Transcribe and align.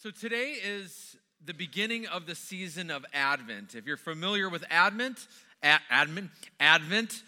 So 0.00 0.12
today 0.12 0.54
is 0.64 1.16
the 1.44 1.52
beginning 1.52 2.06
of 2.06 2.26
the 2.26 2.36
season 2.36 2.88
of 2.88 3.04
Advent. 3.12 3.74
If 3.74 3.84
you're 3.84 3.96
familiar 3.96 4.48
with 4.48 4.64
Advent, 4.70 5.26
Advent, 5.60 6.30
Advent, 6.60 7.20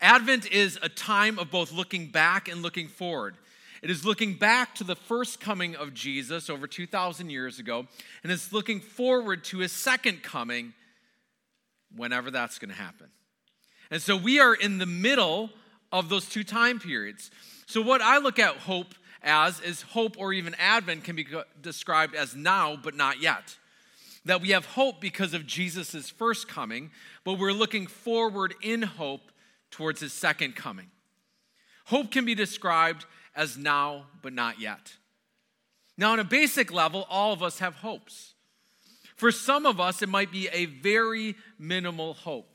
Advent 0.00 0.50
is 0.50 0.78
a 0.80 0.88
time 0.88 1.38
of 1.38 1.50
both 1.50 1.70
looking 1.70 2.06
back 2.06 2.48
and 2.48 2.62
looking 2.62 2.88
forward. 2.88 3.36
It 3.82 3.90
is 3.90 4.06
looking 4.06 4.36
back 4.36 4.74
to 4.76 4.84
the 4.84 4.96
first 4.96 5.38
coming 5.38 5.76
of 5.76 5.92
Jesus 5.92 6.48
over 6.48 6.66
2,000 6.66 7.28
years 7.28 7.58
ago, 7.58 7.86
and 8.22 8.32
it's 8.32 8.54
looking 8.54 8.80
forward 8.80 9.44
to 9.44 9.58
his 9.58 9.72
second 9.72 10.22
coming 10.22 10.72
whenever 11.94 12.30
that's 12.30 12.58
going 12.58 12.70
to 12.70 12.74
happen. 12.74 13.08
And 13.90 14.00
so 14.00 14.16
we 14.16 14.40
are 14.40 14.54
in 14.54 14.78
the 14.78 14.86
middle 14.86 15.50
of 15.92 16.08
those 16.08 16.26
two 16.26 16.42
time 16.42 16.78
periods. 16.78 17.30
So, 17.66 17.82
what 17.82 18.00
I 18.00 18.16
look 18.16 18.38
at 18.38 18.56
hope 18.56 18.94
as 19.24 19.60
is 19.60 19.82
hope 19.82 20.16
or 20.18 20.32
even 20.32 20.54
Advent 20.58 21.04
can 21.04 21.16
be 21.16 21.26
described 21.60 22.14
as 22.14 22.36
now, 22.36 22.76
but 22.76 22.94
not 22.94 23.20
yet. 23.20 23.56
That 24.26 24.40
we 24.40 24.50
have 24.50 24.66
hope 24.66 25.00
because 25.00 25.34
of 25.34 25.46
Jesus' 25.46 26.10
first 26.10 26.48
coming, 26.48 26.90
but 27.24 27.38
we're 27.38 27.52
looking 27.52 27.86
forward 27.86 28.54
in 28.62 28.82
hope 28.82 29.32
towards 29.70 30.00
his 30.00 30.12
second 30.12 30.54
coming. 30.54 30.90
Hope 31.86 32.10
can 32.10 32.24
be 32.24 32.34
described 32.34 33.06
as 33.34 33.58
now, 33.58 34.06
but 34.22 34.32
not 34.32 34.60
yet. 34.60 34.94
Now, 35.96 36.12
on 36.12 36.20
a 36.20 36.24
basic 36.24 36.72
level, 36.72 37.06
all 37.10 37.32
of 37.32 37.42
us 37.42 37.58
have 37.58 37.76
hopes. 37.76 38.34
For 39.16 39.30
some 39.30 39.66
of 39.66 39.80
us, 39.80 40.02
it 40.02 40.08
might 40.08 40.32
be 40.32 40.48
a 40.48 40.66
very 40.66 41.36
minimal 41.58 42.14
hope. 42.14 42.48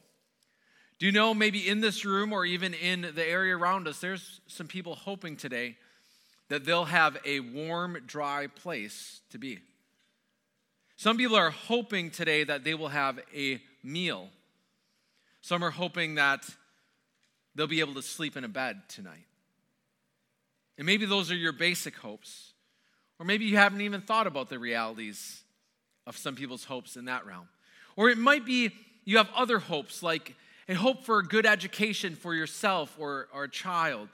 Do 0.97 1.05
you 1.05 1.11
know, 1.13 1.33
maybe 1.33 1.67
in 1.67 1.79
this 1.79 2.03
room 2.03 2.33
or 2.33 2.45
even 2.45 2.73
in 2.73 3.01
the 3.01 3.25
area 3.25 3.55
around 3.55 3.87
us, 3.87 3.99
there's 3.99 4.41
some 4.47 4.67
people 4.67 4.95
hoping 4.95 5.37
today 5.37 5.77
that 6.49 6.65
they'll 6.65 6.85
have 6.85 7.17
a 7.25 7.39
warm, 7.39 7.97
dry 8.05 8.47
place 8.47 9.21
to 9.31 9.37
be. 9.37 9.59
Some 10.95 11.17
people 11.17 11.37
are 11.37 11.51
hoping 11.51 12.11
today 12.11 12.43
that 12.43 12.63
they 12.63 12.73
will 12.73 12.89
have 12.89 13.19
a 13.33 13.61
meal. 13.83 14.29
Some 15.41 15.63
are 15.63 15.69
hoping 15.69 16.15
that 16.15 16.43
they'll 17.55 17.67
be 17.67 17.79
able 17.79 17.93
to 17.93 18.01
sleep 18.01 18.35
in 18.35 18.43
a 18.43 18.49
bed 18.49 18.81
tonight. 18.89 19.25
And 20.77 20.85
maybe 20.85 21.05
those 21.05 21.31
are 21.31 21.35
your 21.35 21.53
basic 21.53 21.95
hopes. 21.95 22.53
Or 23.19 23.25
maybe 23.25 23.45
you 23.45 23.57
haven't 23.57 23.81
even 23.81 24.01
thought 24.01 24.27
about 24.27 24.49
the 24.49 24.59
realities 24.59 25.41
of 26.07 26.17
some 26.17 26.35
people's 26.35 26.63
hopes 26.63 26.95
in 26.95 27.05
that 27.05 27.25
realm. 27.25 27.47
Or 27.95 28.09
it 28.09 28.17
might 28.17 28.45
be 28.45 28.71
you 29.05 29.17
have 29.17 29.29
other 29.35 29.59
hopes, 29.59 30.01
like 30.01 30.35
a 30.67 30.73
hope 30.73 31.03
for 31.03 31.19
a 31.19 31.23
good 31.23 31.45
education 31.45 32.15
for 32.15 32.33
yourself 32.33 32.95
or, 32.99 33.27
or 33.33 33.45
a 33.45 33.49
child, 33.49 34.07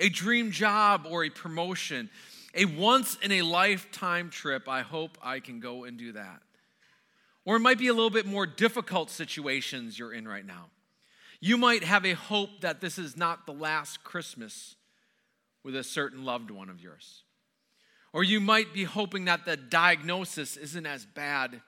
a 0.00 0.08
dream 0.08 0.50
job 0.50 1.06
or 1.08 1.24
a 1.24 1.30
promotion, 1.30 2.10
a 2.54 2.64
once 2.64 3.16
in 3.22 3.30
a 3.32 3.42
lifetime 3.42 4.30
trip. 4.30 4.68
I 4.68 4.80
hope 4.80 5.18
I 5.22 5.40
can 5.40 5.60
go 5.60 5.84
and 5.84 5.96
do 5.96 6.12
that. 6.12 6.42
Or 7.44 7.56
it 7.56 7.60
might 7.60 7.78
be 7.78 7.88
a 7.88 7.94
little 7.94 8.10
bit 8.10 8.26
more 8.26 8.46
difficult 8.46 9.10
situations 9.10 9.98
you're 9.98 10.12
in 10.12 10.26
right 10.26 10.44
now. 10.44 10.66
You 11.40 11.56
might 11.56 11.84
have 11.84 12.04
a 12.04 12.12
hope 12.12 12.60
that 12.60 12.80
this 12.80 12.98
is 12.98 13.16
not 13.16 13.46
the 13.46 13.52
last 13.52 14.04
Christmas 14.04 14.76
with 15.64 15.74
a 15.74 15.84
certain 15.84 16.24
loved 16.24 16.50
one 16.50 16.68
of 16.68 16.80
yours. 16.80 17.22
Or 18.12 18.24
you 18.24 18.40
might 18.40 18.74
be 18.74 18.84
hoping 18.84 19.26
that 19.26 19.44
the 19.44 19.56
diagnosis 19.56 20.56
isn't 20.56 20.86
as 20.86 21.06
bad 21.06 21.62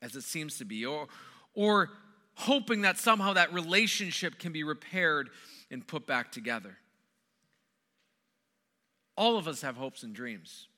as 0.00 0.14
it 0.14 0.22
seems 0.22 0.58
to 0.58 0.64
be. 0.64 0.86
Or, 0.86 1.08
or 1.54 1.90
hoping 2.34 2.82
that 2.82 2.98
somehow 2.98 3.32
that 3.34 3.52
relationship 3.52 4.38
can 4.38 4.52
be 4.52 4.62
repaired 4.62 5.28
and 5.70 5.86
put 5.86 6.06
back 6.06 6.32
together. 6.32 6.78
All 9.18 9.36
of 9.36 9.48
us 9.48 9.62
have 9.62 9.76
hopes 9.76 10.04
and 10.04 10.14
dreams. 10.14 10.68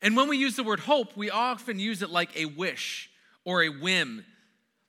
And 0.00 0.16
when 0.16 0.28
we 0.30 0.38
use 0.38 0.56
the 0.56 0.62
word 0.62 0.80
hope, 0.80 1.14
we 1.14 1.28
often 1.28 1.78
use 1.78 2.00
it 2.00 2.08
like 2.08 2.34
a 2.34 2.46
wish 2.46 3.10
or 3.44 3.62
a 3.62 3.68
whim. 3.68 4.24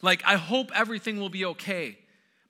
Like, 0.02 0.24
I 0.26 0.38
hope 0.38 0.72
everything 0.74 1.20
will 1.20 1.28
be 1.28 1.44
okay, 1.44 1.98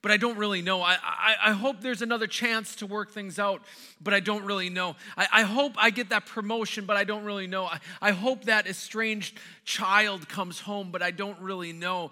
but 0.03 0.11
I 0.11 0.17
don't 0.17 0.37
really 0.37 0.61
know. 0.61 0.83
I, 0.83 0.97
I, 1.01 1.35
I 1.45 1.51
hope 1.53 1.81
there's 1.81 2.03
another 2.03 2.27
chance 2.27 2.75
to 2.75 2.85
work 2.85 3.11
things 3.11 3.39
out, 3.39 3.63
but 3.99 4.13
I 4.13 4.19
don't 4.19 4.45
really 4.45 4.69
know. 4.69 4.95
I, 5.17 5.27
I 5.31 5.41
hope 5.41 5.73
I 5.75 5.89
get 5.89 6.09
that 6.09 6.27
promotion, 6.27 6.85
but 6.85 6.95
I 6.95 7.03
don't 7.03 7.23
really 7.23 7.47
know. 7.47 7.65
I, 7.65 7.79
I 7.99 8.11
hope 8.11 8.45
that 8.45 8.67
estranged 8.67 9.39
child 9.65 10.29
comes 10.29 10.59
home, 10.59 10.91
but 10.91 11.01
I 11.01 11.09
don't 11.09 11.39
really 11.39 11.73
know. 11.73 12.11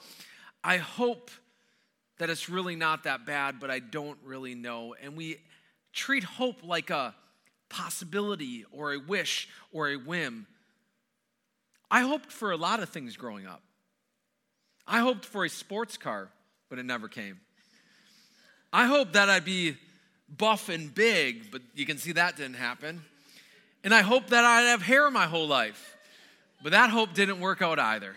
I 0.63 0.77
hope 0.77 1.29
that 2.17 2.31
it's 2.31 2.49
really 2.49 2.75
not 2.75 3.03
that 3.03 3.27
bad, 3.27 3.59
but 3.59 3.69
I 3.69 3.77
don't 3.77 4.17
really 4.23 4.55
know. 4.55 4.95
And 4.99 5.15
we 5.15 5.37
treat 5.93 6.23
hope 6.23 6.63
like 6.63 6.89
a 6.89 7.13
possibility 7.69 8.65
or 8.71 8.93
a 8.93 8.99
wish 8.99 9.47
or 9.71 9.89
a 9.89 9.95
whim. 9.95 10.47
I 11.89 12.01
hoped 12.01 12.31
for 12.31 12.51
a 12.51 12.57
lot 12.57 12.81
of 12.81 12.89
things 12.89 13.15
growing 13.15 13.45
up. 13.45 13.61
I 14.87 14.99
hoped 14.99 15.25
for 15.25 15.45
a 15.45 15.49
sports 15.49 15.97
car, 15.97 16.29
but 16.69 16.79
it 16.79 16.83
never 16.83 17.07
came. 17.07 17.39
I 18.71 18.85
hoped 18.85 19.13
that 19.13 19.29
I'd 19.29 19.45
be 19.45 19.77
buff 20.37 20.69
and 20.69 20.93
big, 20.93 21.51
but 21.51 21.61
you 21.75 21.85
can 21.85 21.97
see 21.97 22.11
that 22.13 22.35
didn't 22.35 22.55
happen. 22.55 23.01
And 23.83 23.93
I 23.93 24.01
hoped 24.01 24.29
that 24.29 24.43
I'd 24.43 24.63
have 24.63 24.81
hair 24.81 25.09
my 25.11 25.27
whole 25.27 25.47
life, 25.47 25.95
but 26.63 26.71
that 26.71 26.89
hope 26.89 27.13
didn't 27.13 27.39
work 27.39 27.61
out 27.61 27.79
either. 27.79 28.15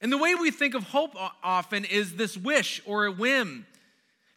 And 0.00 0.10
the 0.10 0.18
way 0.18 0.34
we 0.34 0.50
think 0.50 0.74
of 0.74 0.84
hope 0.84 1.14
often 1.44 1.84
is 1.84 2.16
this 2.16 2.36
wish 2.36 2.80
or 2.86 3.04
a 3.04 3.12
whim 3.12 3.66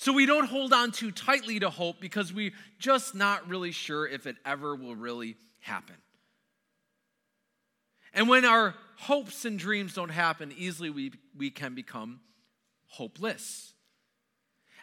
so 0.04 0.12
we 0.12 0.26
don't 0.26 0.48
hold 0.48 0.74
on 0.74 0.92
too 0.92 1.12
tightly 1.12 1.62
to 1.62 1.70
hope 1.70 2.02
because 2.02 2.34
we're 2.34 2.52
just 2.78 3.16
not 3.16 3.48
really 3.48 3.72
sure 3.72 4.06
if 4.06 4.28
it 4.28 4.36
ever 4.46 4.76
will 4.76 4.98
really 4.98 5.38
happen. 5.62 5.96
And 8.14 8.28
when 8.28 8.44
our 8.44 8.76
hopes 8.98 9.46
and 9.46 9.58
dreams 9.58 9.94
don't 9.94 10.10
happen, 10.10 10.54
easily 10.58 10.90
we, 10.90 11.14
we 11.38 11.50
can 11.50 11.74
become 11.74 12.20
hopeless. 12.88 13.72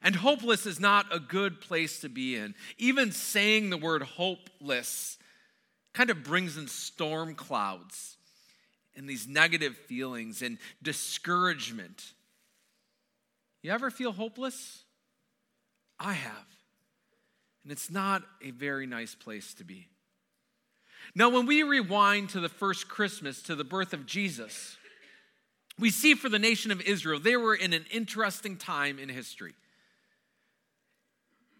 And 0.00 0.16
hopeless 0.16 0.64
is 0.64 0.80
not 0.80 1.14
a 1.14 1.20
good 1.20 1.60
place 1.60 2.00
to 2.00 2.08
be 2.08 2.36
in. 2.36 2.54
Even 2.78 3.12
saying 3.12 3.68
the 3.68 3.76
word 3.76 4.00
hopeless 4.02 5.18
kind 5.92 6.08
of 6.08 6.24
brings 6.24 6.56
in 6.56 6.66
storm 6.66 7.34
clouds 7.34 8.16
and 8.96 9.06
these 9.06 9.28
negative 9.28 9.76
feelings 9.76 10.40
and 10.40 10.56
discouragement. 10.82 12.14
You 13.60 13.70
ever 13.70 13.90
feel 13.90 14.12
hopeless? 14.12 14.84
I 16.00 16.14
have. 16.14 16.46
And 17.62 17.70
it's 17.70 17.90
not 17.90 18.22
a 18.42 18.50
very 18.50 18.86
nice 18.86 19.14
place 19.14 19.52
to 19.54 19.64
be. 19.64 19.86
Now, 21.14 21.28
when 21.28 21.46
we 21.46 21.62
rewind 21.62 22.30
to 22.30 22.40
the 22.40 22.48
first 22.48 22.88
Christmas, 22.88 23.42
to 23.42 23.54
the 23.54 23.64
birth 23.64 23.92
of 23.92 24.06
Jesus, 24.06 24.76
we 25.78 25.90
see 25.90 26.14
for 26.14 26.28
the 26.28 26.38
nation 26.38 26.70
of 26.70 26.80
Israel, 26.80 27.20
they 27.20 27.36
were 27.36 27.54
in 27.54 27.72
an 27.72 27.84
interesting 27.90 28.56
time 28.56 28.98
in 28.98 29.08
history. 29.08 29.54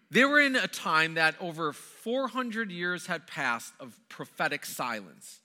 They 0.09 0.25
were 0.25 0.41
in 0.41 0.55
a 0.55 0.67
time 0.67 1.13
that 1.13 1.35
over 1.39 1.71
400 1.71 2.71
years 2.71 3.07
had 3.07 3.27
passed 3.27 3.73
of 3.79 3.97
prophetic 4.09 4.65
silence. 4.65 5.39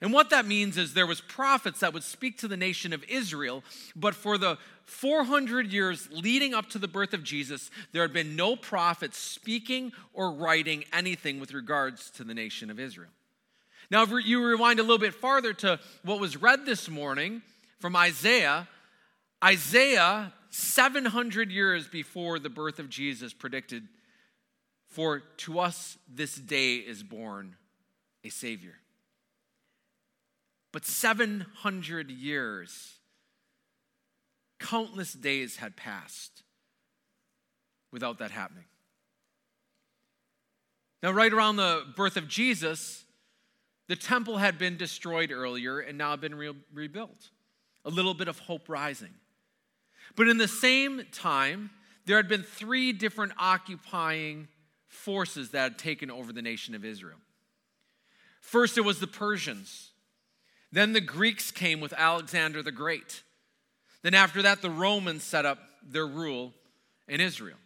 And 0.00 0.12
what 0.12 0.30
that 0.30 0.46
means 0.46 0.76
is 0.76 0.94
there 0.94 1.06
was 1.06 1.20
prophets 1.20 1.80
that 1.80 1.92
would 1.92 2.02
speak 2.02 2.38
to 2.38 2.48
the 2.48 2.56
nation 2.56 2.92
of 2.92 3.04
Israel, 3.08 3.62
but 3.94 4.14
for 4.14 4.36
the 4.36 4.58
400 4.84 5.72
years 5.72 6.08
leading 6.10 6.52
up 6.52 6.68
to 6.70 6.78
the 6.78 6.88
birth 6.88 7.14
of 7.14 7.22
Jesus, 7.22 7.70
there 7.92 8.02
had 8.02 8.12
been 8.12 8.36
no 8.36 8.56
prophets 8.56 9.18
speaking 9.18 9.92
or 10.12 10.32
writing 10.32 10.84
anything 10.92 11.40
with 11.40 11.52
regards 11.52 12.10
to 12.12 12.24
the 12.24 12.34
nation 12.34 12.70
of 12.70 12.78
Israel. 12.78 13.10
Now, 13.90 14.02
if 14.02 14.10
you 14.24 14.44
rewind 14.44 14.80
a 14.80 14.82
little 14.82 14.98
bit 14.98 15.14
farther 15.14 15.52
to 15.54 15.78
what 16.02 16.20
was 16.20 16.36
read 16.36 16.66
this 16.66 16.88
morning 16.88 17.42
from 17.78 17.96
Isaiah, 17.96 18.68
Isaiah, 19.42 20.32
700 20.50 21.50
years 21.50 21.86
before 21.88 22.38
the 22.38 22.48
birth 22.48 22.78
of 22.78 22.88
Jesus, 22.88 23.32
predicted, 23.32 23.88
For 24.86 25.20
to 25.38 25.58
us 25.58 25.98
this 26.08 26.36
day 26.36 26.76
is 26.76 27.02
born 27.02 27.56
a 28.22 28.30
Savior. 28.30 28.74
But 30.74 30.84
700 30.84 32.10
years, 32.10 32.94
countless 34.58 35.12
days 35.12 35.58
had 35.58 35.76
passed 35.76 36.42
without 37.92 38.18
that 38.18 38.32
happening. 38.32 38.64
Now, 41.00 41.12
right 41.12 41.32
around 41.32 41.56
the 41.56 41.84
birth 41.94 42.16
of 42.16 42.26
Jesus, 42.26 43.04
the 43.86 43.94
temple 43.94 44.38
had 44.38 44.58
been 44.58 44.76
destroyed 44.76 45.30
earlier 45.30 45.78
and 45.78 45.96
now 45.96 46.16
been 46.16 46.34
re- 46.34 46.56
rebuilt. 46.72 47.30
A 47.84 47.90
little 47.90 48.12
bit 48.12 48.26
of 48.26 48.40
hope 48.40 48.68
rising. 48.68 49.14
But 50.16 50.26
in 50.26 50.38
the 50.38 50.48
same 50.48 51.04
time, 51.12 51.70
there 52.04 52.16
had 52.16 52.26
been 52.26 52.42
three 52.42 52.92
different 52.92 53.30
occupying 53.38 54.48
forces 54.88 55.50
that 55.50 55.62
had 55.62 55.78
taken 55.78 56.10
over 56.10 56.32
the 56.32 56.42
nation 56.42 56.74
of 56.74 56.84
Israel. 56.84 57.18
First, 58.40 58.76
it 58.76 58.80
was 58.80 58.98
the 58.98 59.06
Persians. 59.06 59.92
Then 60.74 60.92
the 60.92 61.00
Greeks 61.00 61.52
came 61.52 61.78
with 61.78 61.92
Alexander 61.92 62.60
the 62.60 62.72
Great. 62.72 63.22
Then, 64.02 64.12
after 64.12 64.42
that, 64.42 64.60
the 64.60 64.70
Romans 64.70 65.22
set 65.22 65.46
up 65.46 65.58
their 65.88 66.06
rule 66.06 66.52
in 67.06 67.20
Israel. 67.20 67.58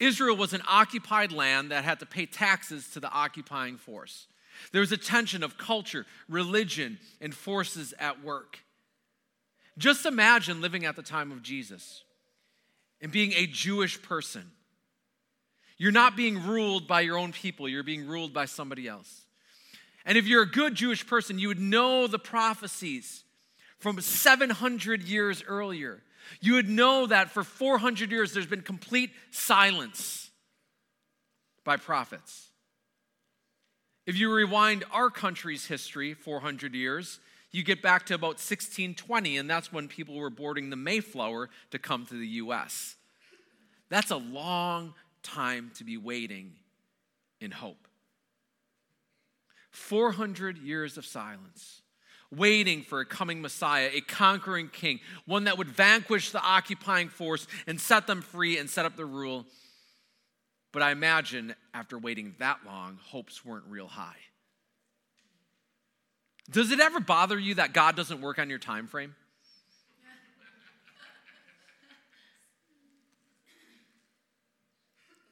Israel 0.00 0.34
was 0.34 0.54
an 0.54 0.62
occupied 0.66 1.30
land 1.30 1.70
that 1.70 1.84
had 1.84 2.00
to 2.00 2.06
pay 2.06 2.24
taxes 2.24 2.88
to 2.94 3.00
the 3.00 3.10
occupying 3.10 3.76
force. 3.76 4.28
There 4.72 4.80
was 4.80 4.92
a 4.92 4.96
tension 4.96 5.42
of 5.42 5.58
culture, 5.58 6.06
religion, 6.26 6.98
and 7.20 7.34
forces 7.34 7.92
at 7.98 8.24
work. 8.24 8.60
Just 9.76 10.06
imagine 10.06 10.62
living 10.62 10.86
at 10.86 10.96
the 10.96 11.02
time 11.02 11.32
of 11.32 11.42
Jesus 11.42 12.02
and 13.02 13.12
being 13.12 13.34
a 13.34 13.46
Jewish 13.46 14.00
person. 14.00 14.50
You're 15.76 15.92
not 15.92 16.16
being 16.16 16.46
ruled 16.46 16.88
by 16.88 17.02
your 17.02 17.18
own 17.18 17.32
people, 17.32 17.68
you're 17.68 17.82
being 17.82 18.06
ruled 18.06 18.32
by 18.32 18.46
somebody 18.46 18.88
else. 18.88 19.21
And 20.04 20.18
if 20.18 20.26
you're 20.26 20.42
a 20.42 20.50
good 20.50 20.74
Jewish 20.74 21.06
person, 21.06 21.38
you 21.38 21.48
would 21.48 21.60
know 21.60 22.06
the 22.06 22.18
prophecies 22.18 23.24
from 23.78 24.00
700 24.00 25.02
years 25.02 25.42
earlier. 25.46 26.02
You 26.40 26.54
would 26.54 26.68
know 26.68 27.06
that 27.06 27.30
for 27.30 27.44
400 27.44 28.10
years 28.10 28.32
there's 28.32 28.46
been 28.46 28.62
complete 28.62 29.10
silence 29.30 30.30
by 31.64 31.76
prophets. 31.76 32.48
If 34.06 34.16
you 34.16 34.32
rewind 34.32 34.84
our 34.92 35.10
country's 35.10 35.66
history 35.66 36.14
400 36.14 36.74
years, 36.74 37.20
you 37.52 37.62
get 37.62 37.82
back 37.82 38.06
to 38.06 38.14
about 38.14 38.38
1620, 38.38 39.36
and 39.36 39.48
that's 39.48 39.72
when 39.72 39.86
people 39.86 40.16
were 40.16 40.30
boarding 40.30 40.70
the 40.70 40.76
Mayflower 40.76 41.50
to 41.70 41.78
come 41.78 42.06
to 42.06 42.14
the 42.14 42.26
US. 42.26 42.96
That's 43.90 44.10
a 44.10 44.16
long 44.16 44.94
time 45.22 45.70
to 45.76 45.84
be 45.84 45.96
waiting 45.96 46.54
in 47.40 47.50
hope. 47.50 47.86
400 49.72 50.58
years 50.58 50.96
of 50.96 51.04
silence, 51.04 51.82
waiting 52.30 52.82
for 52.82 53.00
a 53.00 53.06
coming 53.06 53.42
Messiah, 53.42 53.90
a 53.92 54.00
conquering 54.00 54.68
king, 54.68 55.00
one 55.26 55.44
that 55.44 55.58
would 55.58 55.68
vanquish 55.68 56.30
the 56.30 56.42
occupying 56.42 57.08
force 57.08 57.46
and 57.66 57.80
set 57.80 58.06
them 58.06 58.22
free 58.22 58.58
and 58.58 58.70
set 58.70 58.84
up 58.84 58.96
the 58.96 59.04
rule. 59.04 59.46
But 60.72 60.82
I 60.82 60.92
imagine 60.92 61.54
after 61.74 61.98
waiting 61.98 62.34
that 62.38 62.60
long, 62.66 62.98
hopes 63.02 63.44
weren't 63.44 63.64
real 63.68 63.88
high. 63.88 64.16
Does 66.50 66.70
it 66.70 66.80
ever 66.80 67.00
bother 67.00 67.38
you 67.38 67.54
that 67.54 67.72
God 67.72 67.96
doesn't 67.96 68.20
work 68.20 68.38
on 68.38 68.50
your 68.50 68.58
time 68.58 68.86
frame? 68.86 69.14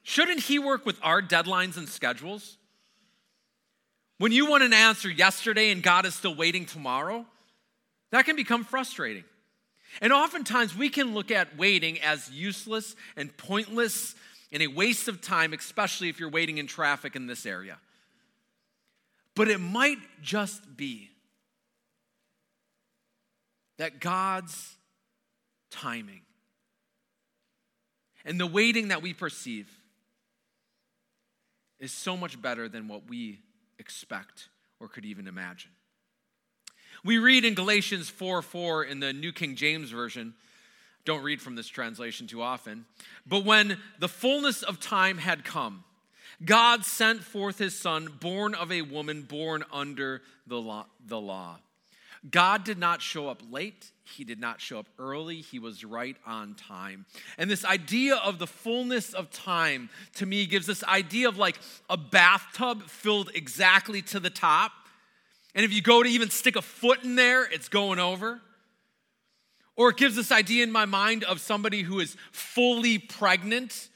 Shouldn't 0.03 0.41
He 0.41 0.59
work 0.59 0.87
with 0.87 0.99
our 1.03 1.23
deadlines 1.23 1.77
and 1.77 1.89
schedules? 1.89 2.57
When 4.21 4.33
you 4.33 4.51
want 4.51 4.63
an 4.63 4.75
answer 4.75 5.09
yesterday 5.09 5.71
and 5.71 5.83
God 5.83 6.05
is 6.05 6.15
still 6.15 6.35
waiting 6.35 6.67
tomorrow, 6.67 7.25
that 8.11 8.27
can 8.27 8.37
become 8.37 8.65
frustrating. 8.65 9.25
And 10.03 10.13
oftentimes 10.13 10.77
we 10.77 10.91
can 10.91 11.15
look 11.15 11.31
at 11.31 11.57
waiting 11.57 11.99
as 12.03 12.31
useless 12.31 12.95
and 13.17 13.35
pointless 13.39 14.15
and 14.53 14.63
a 14.63 14.67
waste 14.67 15.09
of 15.09 15.23
time, 15.23 15.55
especially 15.55 16.11
if 16.11 16.21
you're 16.21 16.29
waiting 16.29 16.59
in 16.59 16.67
traffic 16.67 17.17
in 17.17 17.29
this 17.29 17.47
area. 17.47 17.79
But 19.35 19.49
it 19.49 19.57
might 19.57 19.97
just 20.21 20.77
be 20.77 21.09
that 23.79 24.01
God's 24.01 24.77
timing 25.71 26.21
and 28.27 28.39
the 28.39 28.47
waiting 28.47 28.89
that 28.89 29.01
we 29.01 29.15
perceive 29.15 29.71
is 31.79 31.91
so 31.91 32.19
much 32.19 32.43
better 32.43 32.69
than 32.69 32.87
what 32.87 33.09
we 33.09 33.39
expect 33.81 34.49
or 34.79 34.87
could 34.87 35.05
even 35.05 35.27
imagine. 35.27 35.73
We 37.03 37.19
read 37.19 37.45
in 37.45 37.55
Galatians 37.55 38.09
4 38.11 38.43
4 38.43 38.85
in 38.85 39.01
the 39.01 39.13
New 39.13 39.33
King 39.33 39.57
James 39.57 39.91
Version. 39.91 40.35
Don't 41.07 41.23
read 41.23 41.41
from 41.41 41.57
this 41.57 41.67
translation 41.67 42.27
too 42.27 42.43
often. 42.43 42.85
But 43.27 43.45
when 43.45 43.79
the 43.99 44.09
fullness 44.09 44.63
of 44.63 44.79
time 44.79 45.17
had 45.17 45.45
come, 45.45 45.83
God 46.45 46.85
sent 46.85 47.23
forth 47.23 47.59
his 47.59 47.79
son, 47.79 48.19
born 48.21 48.55
of 48.55 48.71
a 48.71 48.83
woman, 48.83 49.23
born 49.23 49.65
under 49.73 50.23
the 50.47 50.61
law. 50.61 50.87
The 51.07 51.21
law. 51.21 51.59
God 52.29 52.65
did 52.65 52.79
not 52.79 53.01
show 53.01 53.29
up 53.29 53.43
late. 53.51 53.93
He 54.05 54.25
did 54.25 54.39
not 54.39 54.61
show 54.61 54.79
up 54.79 54.87
early. 54.99 55.41
He 55.41 55.59
was 55.59 55.85
right 55.85 56.17
on 56.27 56.55
time. 56.55 57.07
And 57.39 57.49
this 57.51 57.65
idea 57.65 58.17
of 58.17 58.39
the 58.39 58.47
fullness 58.47 59.15
of 59.15 59.31
time 59.31 59.89
to 60.17 60.27
me 60.27 60.45
gives 60.47 60.67
this 60.67 60.85
idea 60.85 61.29
of 61.29 61.39
like 61.39 61.59
a 61.89 61.97
bathtub 61.97 62.83
filled 62.83 63.31
exactly 63.35 64.03
to 64.03 64.21
the 64.21 64.31
top. 64.31 64.73
And 65.55 65.65
if 65.65 65.73
you 65.73 65.81
go 65.81 66.03
to 66.03 66.09
even 66.09 66.29
stick 66.31 66.57
a 66.57 66.63
foot 66.63 67.05
in 67.05 67.15
there, 67.15 67.45
it's 67.45 67.69
going 67.69 67.99
over. 67.99 68.41
Or 69.77 69.91
it 69.91 69.97
gives 69.97 70.15
this 70.15 70.31
idea 70.31 70.63
in 70.63 70.71
my 70.71 70.85
mind 70.85 71.25
of 71.25 71.41
somebody 71.41 71.83
who 71.83 72.01
is 72.01 72.17
fully 72.33 72.99
pregnant 72.99 73.89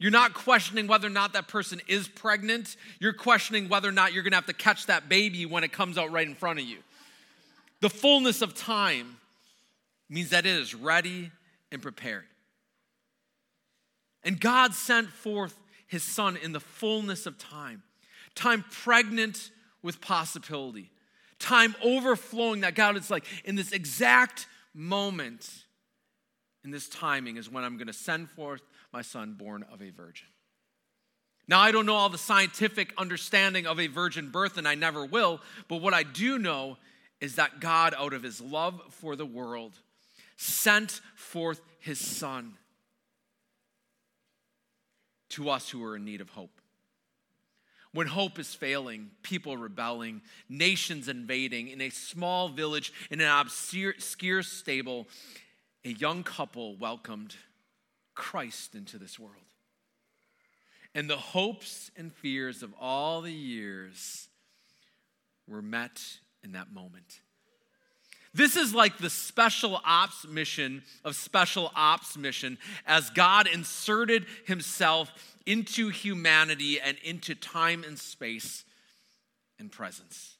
you're 0.00 0.10
not 0.10 0.32
questioning 0.32 0.86
whether 0.86 1.06
or 1.06 1.10
not 1.10 1.34
that 1.34 1.46
person 1.46 1.82
is 1.86 2.08
pregnant. 2.08 2.76
You're 3.00 3.12
questioning 3.12 3.68
whether 3.68 3.86
or 3.86 3.92
not 3.92 4.14
you're 4.14 4.22
going 4.22 4.32
to 4.32 4.38
have 4.38 4.46
to 4.46 4.54
catch 4.54 4.86
that 4.86 5.10
baby 5.10 5.44
when 5.44 5.62
it 5.62 5.72
comes 5.72 5.98
out 5.98 6.10
right 6.10 6.26
in 6.26 6.34
front 6.34 6.58
of 6.58 6.64
you. 6.64 6.78
The 7.80 7.90
fullness 7.90 8.42
of 8.42 8.54
time 8.54 9.16
means 10.08 10.30
that 10.30 10.44
it 10.44 10.58
is 10.58 10.74
ready 10.74 11.30
and 11.72 11.80
prepared. 11.80 12.24
And 14.22 14.38
God 14.38 14.74
sent 14.74 15.08
forth 15.08 15.58
his 15.86 16.02
son 16.02 16.36
in 16.36 16.52
the 16.52 16.60
fullness 16.60 17.26
of 17.26 17.38
time, 17.38 17.82
time 18.34 18.64
pregnant 18.70 19.50
with 19.82 20.00
possibility, 20.00 20.90
time 21.38 21.74
overflowing 21.82 22.60
that 22.60 22.74
God 22.74 22.96
is 22.96 23.10
like, 23.10 23.24
in 23.44 23.56
this 23.56 23.72
exact 23.72 24.46
moment, 24.74 25.48
in 26.62 26.70
this 26.70 26.88
timing, 26.88 27.38
is 27.38 27.50
when 27.50 27.64
I'm 27.64 27.76
going 27.76 27.86
to 27.86 27.92
send 27.92 28.28
forth 28.30 28.62
my 28.92 29.02
son 29.02 29.34
born 29.34 29.64
of 29.72 29.80
a 29.80 29.90
virgin. 29.90 30.28
Now, 31.48 31.60
I 31.60 31.72
don't 31.72 31.86
know 31.86 31.96
all 31.96 32.10
the 32.10 32.18
scientific 32.18 32.92
understanding 32.98 33.66
of 33.66 33.80
a 33.80 33.86
virgin 33.86 34.28
birth, 34.28 34.58
and 34.58 34.68
I 34.68 34.74
never 34.74 35.04
will, 35.04 35.40
but 35.66 35.76
what 35.76 35.94
I 35.94 36.02
do 36.02 36.38
know 36.38 36.76
is 37.20 37.36
that 37.36 37.60
God, 37.60 37.94
out 37.96 38.12
of 38.12 38.22
his 38.22 38.40
love 38.40 38.80
for 38.90 39.16
the 39.16 39.26
world, 39.26 39.72
sent 40.36 41.00
forth 41.14 41.60
his 41.78 41.98
son 41.98 42.54
to 45.30 45.50
us 45.50 45.70
who 45.70 45.84
are 45.84 45.96
in 45.96 46.04
need 46.04 46.20
of 46.20 46.30
hope. 46.30 46.60
When 47.92 48.06
hope 48.06 48.38
is 48.38 48.54
failing, 48.54 49.10
people 49.22 49.56
rebelling, 49.56 50.22
nations 50.48 51.08
invading, 51.08 51.68
in 51.68 51.80
a 51.80 51.90
small 51.90 52.48
village, 52.48 52.92
in 53.10 53.20
an 53.20 53.28
obscure 53.28 54.42
stable, 54.42 55.08
a 55.84 55.90
young 55.90 56.22
couple 56.22 56.76
welcomed 56.76 57.34
Christ 58.14 58.74
into 58.74 58.96
this 58.96 59.18
world. 59.18 59.34
And 60.94 61.10
the 61.10 61.16
hopes 61.16 61.90
and 61.96 62.12
fears 62.12 62.62
of 62.62 62.72
all 62.80 63.22
the 63.22 63.32
years 63.32 64.28
were 65.48 65.62
met 65.62 66.00
in 66.42 66.52
that 66.52 66.72
moment. 66.72 67.20
This 68.32 68.56
is 68.56 68.74
like 68.74 68.98
the 68.98 69.10
special 69.10 69.80
ops 69.84 70.26
mission 70.26 70.82
of 71.04 71.16
special 71.16 71.72
ops 71.74 72.16
mission 72.16 72.58
as 72.86 73.10
God 73.10 73.48
inserted 73.48 74.24
himself 74.46 75.10
into 75.46 75.88
humanity 75.88 76.80
and 76.80 76.96
into 77.02 77.34
time 77.34 77.82
and 77.82 77.98
space 77.98 78.64
and 79.58 79.70
presence. 79.70 80.36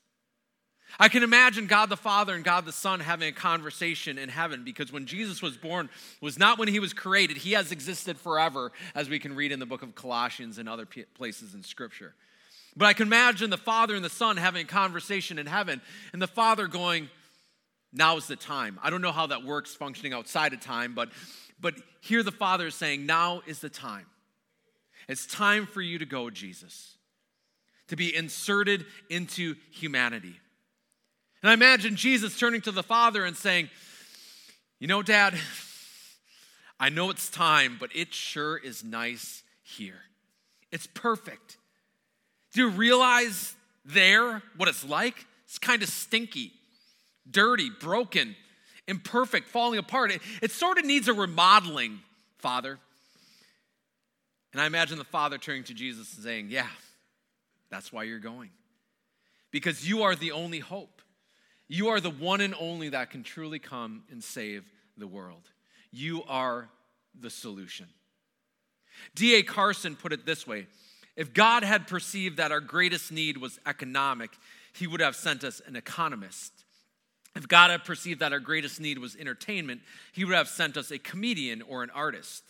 I 0.98 1.08
can 1.08 1.22
imagine 1.22 1.66
God 1.66 1.88
the 1.88 1.96
Father 1.96 2.34
and 2.34 2.44
God 2.44 2.64
the 2.64 2.72
Son 2.72 3.00
having 3.00 3.28
a 3.28 3.32
conversation 3.32 4.18
in 4.18 4.28
heaven 4.28 4.64
because 4.64 4.92
when 4.92 5.06
Jesus 5.06 5.40
was 5.40 5.56
born 5.56 5.88
was 6.20 6.38
not 6.38 6.58
when 6.58 6.68
he 6.68 6.80
was 6.80 6.92
created. 6.92 7.36
He 7.36 7.52
has 7.52 7.70
existed 7.70 8.18
forever, 8.18 8.72
as 8.94 9.08
we 9.08 9.18
can 9.18 9.36
read 9.36 9.52
in 9.52 9.60
the 9.60 9.66
book 9.66 9.82
of 9.82 9.94
Colossians 9.94 10.58
and 10.58 10.68
other 10.68 10.86
places 11.14 11.54
in 11.54 11.62
Scripture. 11.62 12.14
But 12.76 12.86
I 12.86 12.92
can 12.92 13.06
imagine 13.06 13.50
the 13.50 13.56
Father 13.56 13.94
and 13.94 14.04
the 14.04 14.10
Son 14.10 14.36
having 14.36 14.62
a 14.62 14.68
conversation 14.68 15.38
in 15.38 15.46
heaven, 15.46 15.80
and 16.12 16.22
the 16.22 16.26
Father 16.26 16.66
going, 16.66 17.08
Now 17.92 18.16
is 18.16 18.26
the 18.26 18.36
time. 18.36 18.78
I 18.82 18.90
don't 18.90 19.02
know 19.02 19.12
how 19.12 19.26
that 19.28 19.44
works 19.44 19.74
functioning 19.74 20.12
outside 20.12 20.52
of 20.52 20.60
time, 20.60 20.94
but, 20.94 21.10
but 21.60 21.74
here 22.00 22.22
the 22.22 22.32
Father 22.32 22.68
is 22.68 22.74
saying, 22.74 23.06
Now 23.06 23.42
is 23.46 23.60
the 23.60 23.68
time. 23.68 24.06
It's 25.08 25.26
time 25.26 25.66
for 25.66 25.80
you 25.80 25.98
to 25.98 26.06
go, 26.06 26.30
Jesus, 26.30 26.96
to 27.88 27.96
be 27.96 28.14
inserted 28.14 28.86
into 29.08 29.56
humanity. 29.72 30.36
And 31.42 31.50
I 31.50 31.54
imagine 31.54 31.96
Jesus 31.96 32.38
turning 32.38 32.60
to 32.62 32.70
the 32.70 32.82
Father 32.82 33.24
and 33.24 33.36
saying, 33.36 33.70
You 34.78 34.86
know, 34.86 35.02
Dad, 35.02 35.34
I 36.78 36.88
know 36.88 37.10
it's 37.10 37.28
time, 37.28 37.76
but 37.80 37.90
it 37.94 38.14
sure 38.14 38.56
is 38.56 38.84
nice 38.84 39.42
here. 39.62 40.02
It's 40.70 40.86
perfect. 40.86 41.56
Do 42.52 42.60
you 42.60 42.70
realize 42.70 43.54
there 43.84 44.42
what 44.56 44.68
it's 44.68 44.84
like? 44.84 45.26
It's 45.44 45.58
kind 45.58 45.82
of 45.82 45.88
stinky, 45.88 46.52
dirty, 47.28 47.70
broken, 47.70 48.36
imperfect, 48.86 49.48
falling 49.48 49.78
apart. 49.78 50.10
It, 50.12 50.22
it 50.42 50.50
sort 50.50 50.78
of 50.78 50.84
needs 50.84 51.08
a 51.08 51.14
remodeling, 51.14 52.00
Father. 52.38 52.78
And 54.52 54.60
I 54.60 54.66
imagine 54.66 54.98
the 54.98 55.04
Father 55.04 55.38
turning 55.38 55.64
to 55.64 55.74
Jesus 55.74 56.14
and 56.14 56.24
saying, 56.24 56.48
Yeah, 56.50 56.66
that's 57.70 57.92
why 57.92 58.02
you're 58.02 58.18
going. 58.18 58.50
Because 59.50 59.88
you 59.88 60.02
are 60.02 60.14
the 60.14 60.32
only 60.32 60.58
hope. 60.58 61.02
You 61.68 61.88
are 61.88 62.00
the 62.00 62.10
one 62.10 62.40
and 62.40 62.54
only 62.58 62.88
that 62.88 63.10
can 63.10 63.22
truly 63.22 63.60
come 63.60 64.02
and 64.10 64.22
save 64.22 64.64
the 64.96 65.06
world. 65.06 65.48
You 65.92 66.24
are 66.24 66.68
the 67.18 67.30
solution. 67.30 67.86
D.A. 69.14 69.42
Carson 69.42 69.94
put 69.94 70.12
it 70.12 70.26
this 70.26 70.46
way 70.46 70.66
If 71.20 71.34
God 71.34 71.64
had 71.64 71.86
perceived 71.86 72.38
that 72.38 72.50
our 72.50 72.62
greatest 72.62 73.12
need 73.12 73.36
was 73.36 73.60
economic, 73.66 74.30
he 74.72 74.86
would 74.86 75.02
have 75.02 75.14
sent 75.14 75.44
us 75.44 75.60
an 75.66 75.76
economist. 75.76 76.50
If 77.36 77.46
God 77.46 77.70
had 77.70 77.84
perceived 77.84 78.20
that 78.20 78.32
our 78.32 78.40
greatest 78.40 78.80
need 78.80 78.98
was 78.98 79.16
entertainment, 79.16 79.82
he 80.14 80.24
would 80.24 80.34
have 80.34 80.48
sent 80.48 80.78
us 80.78 80.90
a 80.90 80.98
comedian 80.98 81.60
or 81.60 81.82
an 81.82 81.90
artist. 81.90 82.42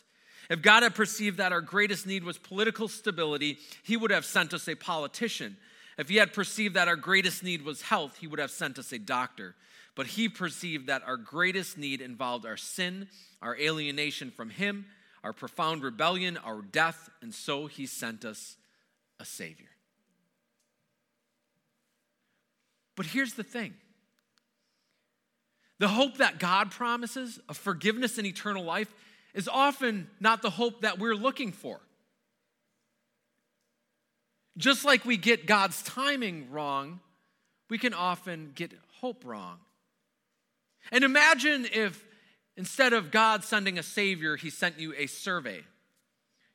If 0.48 0.62
God 0.62 0.84
had 0.84 0.94
perceived 0.94 1.38
that 1.38 1.50
our 1.50 1.60
greatest 1.60 2.06
need 2.06 2.22
was 2.22 2.38
political 2.38 2.86
stability, 2.86 3.58
he 3.82 3.96
would 3.96 4.12
have 4.12 4.24
sent 4.24 4.54
us 4.54 4.68
a 4.68 4.76
politician. 4.76 5.56
If 5.98 6.08
he 6.08 6.18
had 6.18 6.32
perceived 6.32 6.76
that 6.76 6.86
our 6.86 6.94
greatest 6.94 7.42
need 7.42 7.64
was 7.64 7.82
health, 7.82 8.18
he 8.20 8.28
would 8.28 8.38
have 8.38 8.52
sent 8.52 8.78
us 8.78 8.92
a 8.92 9.00
doctor. 9.00 9.56
But 9.96 10.06
he 10.06 10.28
perceived 10.28 10.86
that 10.86 11.02
our 11.04 11.16
greatest 11.16 11.76
need 11.76 12.00
involved 12.00 12.46
our 12.46 12.56
sin, 12.56 13.08
our 13.42 13.56
alienation 13.56 14.30
from 14.30 14.50
him, 14.50 14.86
our 15.24 15.32
profound 15.32 15.82
rebellion, 15.82 16.36
our 16.36 16.62
death, 16.62 17.10
and 17.20 17.34
so 17.34 17.66
he 17.66 17.84
sent 17.84 18.24
us 18.24 18.56
a 19.20 19.24
Savior. 19.24 19.68
But 22.96 23.06
here's 23.06 23.34
the 23.34 23.44
thing 23.44 23.74
the 25.78 25.88
hope 25.88 26.18
that 26.18 26.38
God 26.38 26.70
promises 26.70 27.40
of 27.48 27.56
forgiveness 27.56 28.18
and 28.18 28.26
eternal 28.26 28.64
life 28.64 28.92
is 29.32 29.48
often 29.48 30.08
not 30.18 30.42
the 30.42 30.50
hope 30.50 30.82
that 30.82 30.98
we're 30.98 31.14
looking 31.14 31.52
for. 31.52 31.80
Just 34.58 34.84
like 34.84 35.06
we 35.06 35.16
get 35.16 35.46
God's 35.46 35.82
timing 35.82 36.50
wrong, 36.50 37.00
we 37.70 37.78
can 37.78 37.94
often 37.94 38.52
get 38.54 38.72
hope 39.00 39.24
wrong. 39.24 39.58
And 40.92 41.04
imagine 41.04 41.66
if 41.72 42.04
instead 42.56 42.92
of 42.92 43.10
God 43.10 43.44
sending 43.44 43.78
a 43.78 43.82
Savior, 43.82 44.36
He 44.36 44.50
sent 44.50 44.78
you 44.78 44.92
a 44.98 45.06
survey. 45.06 45.62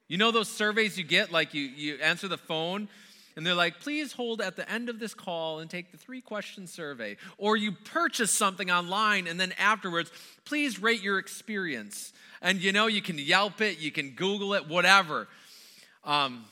You 0.07 0.17
know 0.17 0.31
those 0.31 0.49
surveys 0.49 0.97
you 0.97 1.03
get, 1.03 1.31
like 1.31 1.53
you, 1.53 1.63
you 1.63 1.95
answer 1.95 2.27
the 2.27 2.37
phone 2.37 2.87
and 3.35 3.45
they're 3.45 3.53
like, 3.53 3.79
please 3.81 4.13
hold 4.13 4.39
at 4.39 4.55
the 4.55 4.69
end 4.71 4.87
of 4.87 4.99
this 4.99 5.13
call 5.13 5.59
and 5.59 5.69
take 5.69 5.91
the 5.91 5.97
three 5.97 6.21
question 6.21 6.67
survey. 6.67 7.17
Or 7.37 7.57
you 7.57 7.73
purchase 7.73 8.31
something 8.31 8.71
online 8.71 9.27
and 9.27 9.39
then 9.39 9.53
afterwards, 9.57 10.11
please 10.45 10.81
rate 10.81 11.01
your 11.01 11.19
experience. 11.19 12.13
And 12.41 12.61
you 12.61 12.71
know, 12.71 12.87
you 12.87 13.01
can 13.01 13.17
Yelp 13.17 13.59
it, 13.61 13.79
you 13.79 13.91
can 13.91 14.11
Google 14.11 14.53
it, 14.53 14.67
whatever. 14.67 15.27
Um, 16.03 16.45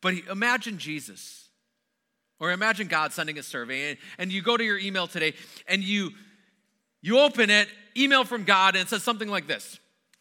but 0.00 0.14
imagine 0.30 0.78
Jesus, 0.78 1.48
or 2.38 2.52
imagine 2.52 2.86
God 2.86 3.12
sending 3.12 3.38
a 3.38 3.42
survey, 3.42 3.90
and, 3.90 3.98
and 4.18 4.32
you 4.32 4.42
go 4.42 4.56
to 4.56 4.62
your 4.62 4.78
email 4.78 5.08
today 5.08 5.34
and 5.66 5.82
you 5.82 6.12
you 7.00 7.18
open 7.18 7.48
it, 7.48 7.68
email 7.96 8.24
from 8.24 8.44
God, 8.44 8.74
and 8.74 8.82
it 8.82 8.88
says 8.88 9.02
something 9.02 9.28
like 9.28 9.46
this 9.48 9.80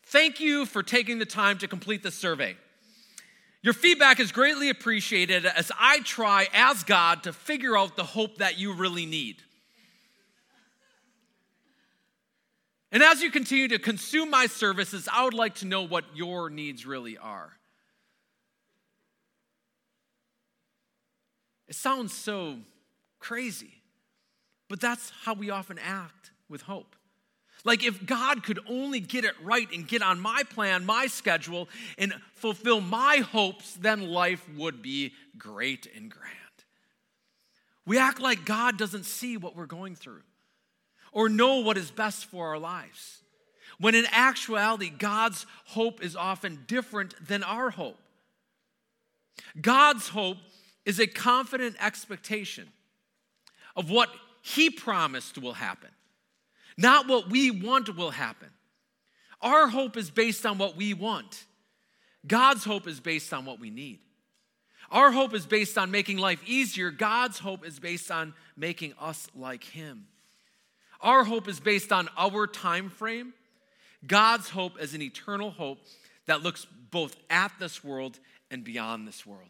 Thank 0.09 0.39
you 0.39 0.65
for 0.65 0.83
taking 0.83 1.19
the 1.19 1.25
time 1.25 1.57
to 1.57 1.67
complete 1.67 2.01
the 2.01 2.11
survey. 2.11 2.55
Your 3.61 3.73
feedback 3.73 4.21
is 4.21 4.31
greatly 4.31 4.69
appreciated 4.69 5.45
as 5.45 5.69
I 5.77 5.99
try, 5.99 6.47
as 6.53 6.85
God, 6.85 7.23
to 7.23 7.33
figure 7.33 7.77
out 7.77 7.97
the 7.97 8.05
hope 8.05 8.37
that 8.37 8.57
you 8.57 8.71
really 8.71 9.05
need. 9.05 9.43
And 12.89 13.03
as 13.03 13.21
you 13.21 13.29
continue 13.29 13.67
to 13.67 13.79
consume 13.79 14.29
my 14.29 14.45
services, 14.47 15.09
I 15.11 15.25
would 15.25 15.33
like 15.33 15.55
to 15.55 15.65
know 15.65 15.81
what 15.81 16.05
your 16.15 16.49
needs 16.49 16.85
really 16.85 17.17
are. 17.17 17.51
It 21.67 21.75
sounds 21.75 22.13
so 22.13 22.59
crazy, 23.19 23.81
but 24.69 24.79
that's 24.79 25.11
how 25.23 25.33
we 25.33 25.49
often 25.49 25.77
act 25.79 26.31
with 26.47 26.61
hope. 26.61 26.95
Like, 27.63 27.83
if 27.83 28.05
God 28.05 28.43
could 28.43 28.59
only 28.67 28.99
get 28.99 29.25
it 29.25 29.33
right 29.41 29.67
and 29.73 29.87
get 29.87 30.01
on 30.01 30.19
my 30.19 30.43
plan, 30.43 30.85
my 30.85 31.07
schedule, 31.07 31.67
and 31.97 32.13
fulfill 32.35 32.81
my 32.81 33.17
hopes, 33.17 33.73
then 33.73 34.07
life 34.07 34.47
would 34.55 34.81
be 34.81 35.13
great 35.37 35.87
and 35.95 36.09
grand. 36.09 36.33
We 37.85 37.97
act 37.97 38.19
like 38.19 38.45
God 38.45 38.77
doesn't 38.77 39.05
see 39.05 39.37
what 39.37 39.55
we're 39.55 39.65
going 39.65 39.95
through 39.95 40.21
or 41.11 41.29
know 41.29 41.59
what 41.59 41.77
is 41.77 41.89
best 41.89 42.25
for 42.25 42.49
our 42.49 42.59
lives. 42.59 43.21
When 43.79 43.95
in 43.95 44.05
actuality, 44.11 44.89
God's 44.89 45.45
hope 45.65 46.03
is 46.03 46.15
often 46.15 46.63
different 46.67 47.15
than 47.25 47.43
our 47.43 47.69
hope. 47.69 47.97
God's 49.59 50.09
hope 50.09 50.37
is 50.85 50.99
a 50.99 51.07
confident 51.07 51.75
expectation 51.79 52.69
of 53.75 53.89
what 53.89 54.09
He 54.41 54.69
promised 54.69 55.37
will 55.37 55.53
happen 55.53 55.89
not 56.77 57.07
what 57.07 57.29
we 57.29 57.51
want 57.51 57.95
will 57.95 58.11
happen. 58.11 58.49
Our 59.41 59.67
hope 59.67 59.97
is 59.97 60.09
based 60.09 60.45
on 60.45 60.57
what 60.57 60.75
we 60.75 60.93
want. 60.93 61.45
God's 62.25 62.63
hope 62.63 62.87
is 62.87 62.99
based 62.99 63.33
on 63.33 63.45
what 63.45 63.59
we 63.59 63.69
need. 63.69 63.99
Our 64.89 65.11
hope 65.11 65.33
is 65.33 65.45
based 65.45 65.77
on 65.77 65.91
making 65.91 66.17
life 66.17 66.41
easier. 66.45 66.91
God's 66.91 67.39
hope 67.39 67.65
is 67.65 67.79
based 67.79 68.09
on 68.09 68.33
making 68.55 68.93
us 68.99 69.27
like 69.35 69.63
him. 69.63 70.07
Our 71.01 71.23
hope 71.23 71.47
is 71.47 71.59
based 71.59 71.91
on 71.91 72.09
our 72.17 72.47
time 72.47 72.89
frame. 72.89 73.33
God's 74.05 74.49
hope 74.49 74.81
is 74.81 74.93
an 74.93 75.01
eternal 75.01 75.51
hope 75.51 75.79
that 76.25 76.43
looks 76.43 76.65
both 76.91 77.15
at 77.29 77.51
this 77.59 77.83
world 77.83 78.19
and 78.49 78.63
beyond 78.63 79.07
this 79.07 79.25
world. 79.25 79.49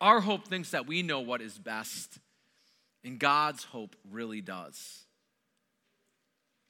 Our 0.00 0.20
hope 0.20 0.48
thinks 0.48 0.70
that 0.70 0.86
we 0.86 1.02
know 1.02 1.20
what 1.20 1.40
is 1.40 1.58
best, 1.58 2.18
and 3.04 3.18
God's 3.18 3.64
hope 3.64 3.96
really 4.10 4.40
does. 4.40 5.04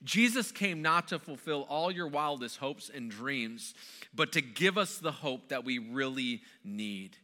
Jesus 0.05 0.53
came 0.53 0.83
not 0.83 1.09
to 1.09 1.19
fulfill 1.19 1.67
all 1.69 1.91
your 1.91 2.07
wildest 2.07 2.59
hopes 2.59 2.91
and 2.95 3.11
dreams, 3.11 3.75
but 4.15 4.33
to 4.33 4.43
give 4.43 4.77
us 4.77 4.99
the 4.99 5.13
hope 5.13 5.49
that 5.49 5.65
we 5.65 5.79
really 5.79 6.43
need. 6.63 7.17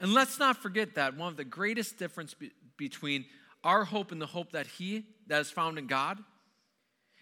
And 0.00 0.12
let's 0.12 0.38
not 0.38 0.56
forget 0.56 0.96
that 0.96 1.16
one 1.16 1.28
of 1.28 1.36
the 1.36 1.44
greatest 1.44 1.98
difference 1.98 2.34
be- 2.34 2.50
between 2.76 3.24
our 3.64 3.84
hope 3.84 4.12
and 4.12 4.20
the 4.20 4.26
hope 4.26 4.52
that 4.52 4.66
he 4.66 5.06
that 5.28 5.40
is 5.40 5.50
found 5.50 5.78
in 5.78 5.86
God 5.86 6.18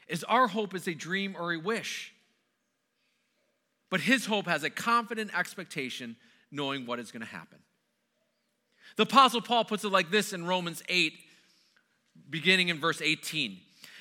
is 0.09 0.25
our 0.25 0.49
hope 0.49 0.75
is 0.75 0.89
a 0.89 0.95
dream 0.95 1.37
or 1.39 1.53
a 1.53 1.59
wish. 1.59 2.13
But 3.91 4.01
his 4.01 4.27
hope 4.27 4.47
has 4.47 4.65
a 4.65 4.71
confident 4.71 5.37
expectation 5.39 6.17
knowing 6.51 6.87
what 6.87 6.99
is 6.99 7.13
going 7.13 7.23
to 7.23 7.29
happen. 7.29 7.59
The 8.97 9.05
apostle 9.05 9.41
Paul 9.41 9.65
puts 9.65 9.85
it 9.85 9.93
like 9.93 10.11
this 10.11 10.33
in 10.33 10.47
Romans 10.47 10.83
8 10.89 11.15
beginning 12.35 12.69
in 12.69 12.81
verse 12.81 13.01
18. 13.01 13.59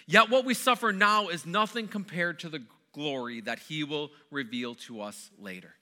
Yet 0.07 0.31
what 0.31 0.43
we 0.43 0.55
suffer 0.55 0.91
now 0.91 1.27
is 1.27 1.45
nothing 1.45 1.87
compared 1.87 2.39
to 2.39 2.49
the 2.49 2.63
glory 2.91 3.41
that 3.41 3.59
he 3.59 3.83
will 3.83 4.09
reveal 4.31 4.73
to 4.73 5.01
us 5.01 5.29
later. 5.39 5.75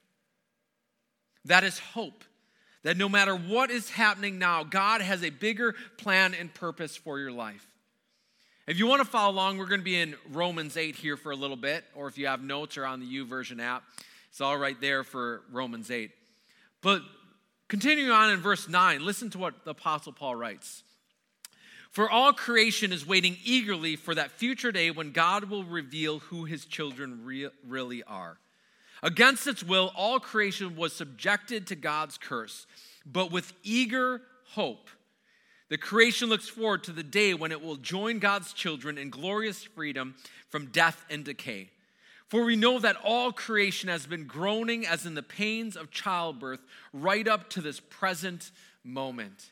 That 1.45 1.63
is 1.63 1.79
hope. 1.79 2.25
That 2.83 2.97
no 2.97 3.07
matter 3.07 3.37
what 3.37 3.71
is 3.71 3.89
happening 3.89 4.37
now, 4.37 4.65
God 4.65 4.99
has 4.99 5.23
a 5.23 5.29
bigger 5.29 5.75
plan 5.97 6.33
and 6.33 6.53
purpose 6.53 6.97
for 6.97 7.19
your 7.19 7.31
life. 7.31 7.65
If 8.67 8.77
you 8.77 8.85
want 8.85 9.01
to 9.01 9.07
follow 9.07 9.31
along, 9.31 9.57
we're 9.57 9.67
going 9.67 9.79
to 9.79 9.85
be 9.85 9.99
in 9.99 10.15
Romans 10.31 10.75
8 10.75 10.97
here 10.97 11.15
for 11.15 11.31
a 11.31 11.35
little 11.37 11.55
bit, 11.55 11.85
or 11.95 12.07
if 12.07 12.17
you 12.17 12.27
have 12.27 12.43
notes 12.43 12.77
or 12.77 12.85
on 12.85 12.99
the 12.99 13.05
YouVersion 13.05 13.61
app, 13.61 13.83
it's 14.29 14.41
all 14.41 14.57
right 14.57 14.79
there 14.81 15.05
for 15.05 15.43
Romans 15.53 15.89
8. 15.89 16.11
But 16.81 17.01
continuing 17.69 18.11
on 18.11 18.29
in 18.31 18.41
verse 18.41 18.67
9, 18.67 19.05
listen 19.05 19.29
to 19.29 19.37
what 19.37 19.63
the 19.63 19.71
Apostle 19.71 20.11
Paul 20.11 20.35
writes. 20.35 20.83
For 21.91 22.09
all 22.09 22.31
creation 22.31 22.93
is 22.93 23.05
waiting 23.05 23.37
eagerly 23.43 23.97
for 23.97 24.15
that 24.15 24.31
future 24.31 24.71
day 24.71 24.91
when 24.91 25.11
God 25.11 25.45
will 25.45 25.65
reveal 25.65 26.19
who 26.19 26.45
his 26.45 26.65
children 26.65 27.25
re- 27.25 27.49
really 27.67 28.01
are. 28.03 28.37
Against 29.03 29.45
its 29.45 29.63
will, 29.63 29.91
all 29.95 30.19
creation 30.19 30.77
was 30.77 30.93
subjected 30.93 31.67
to 31.67 31.75
God's 31.75 32.17
curse, 32.17 32.65
but 33.05 33.31
with 33.31 33.51
eager 33.63 34.21
hope, 34.51 34.89
the 35.67 35.77
creation 35.77 36.29
looks 36.29 36.47
forward 36.47 36.83
to 36.85 36.91
the 36.91 37.03
day 37.03 37.33
when 37.33 37.51
it 37.51 37.61
will 37.61 37.77
join 37.77 38.19
God's 38.19 38.53
children 38.53 38.97
in 38.97 39.09
glorious 39.09 39.63
freedom 39.63 40.15
from 40.49 40.67
death 40.67 41.03
and 41.09 41.25
decay. 41.25 41.71
For 42.27 42.45
we 42.45 42.55
know 42.55 42.79
that 42.79 42.97
all 43.03 43.33
creation 43.33 43.89
has 43.89 44.05
been 44.05 44.25
groaning 44.27 44.85
as 44.85 45.05
in 45.05 45.15
the 45.15 45.23
pains 45.23 45.75
of 45.75 45.91
childbirth 45.91 46.61
right 46.93 47.27
up 47.27 47.49
to 47.51 47.61
this 47.61 47.81
present 47.81 48.51
moment. 48.83 49.51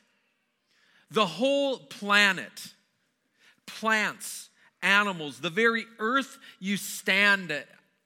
The 1.10 1.26
whole 1.26 1.78
planet, 1.78 2.72
plants, 3.66 4.48
animals, 4.82 5.40
the 5.40 5.50
very 5.50 5.84
earth 5.98 6.38
you 6.58 6.76
stand, 6.76 7.52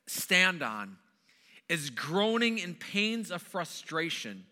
stand 0.07 0.63
on, 0.63 0.97
is 1.69 1.91
groaning 1.91 2.59
in 2.59 2.75
pains 2.75 3.31
of 3.31 3.43
frustration 3.43 4.45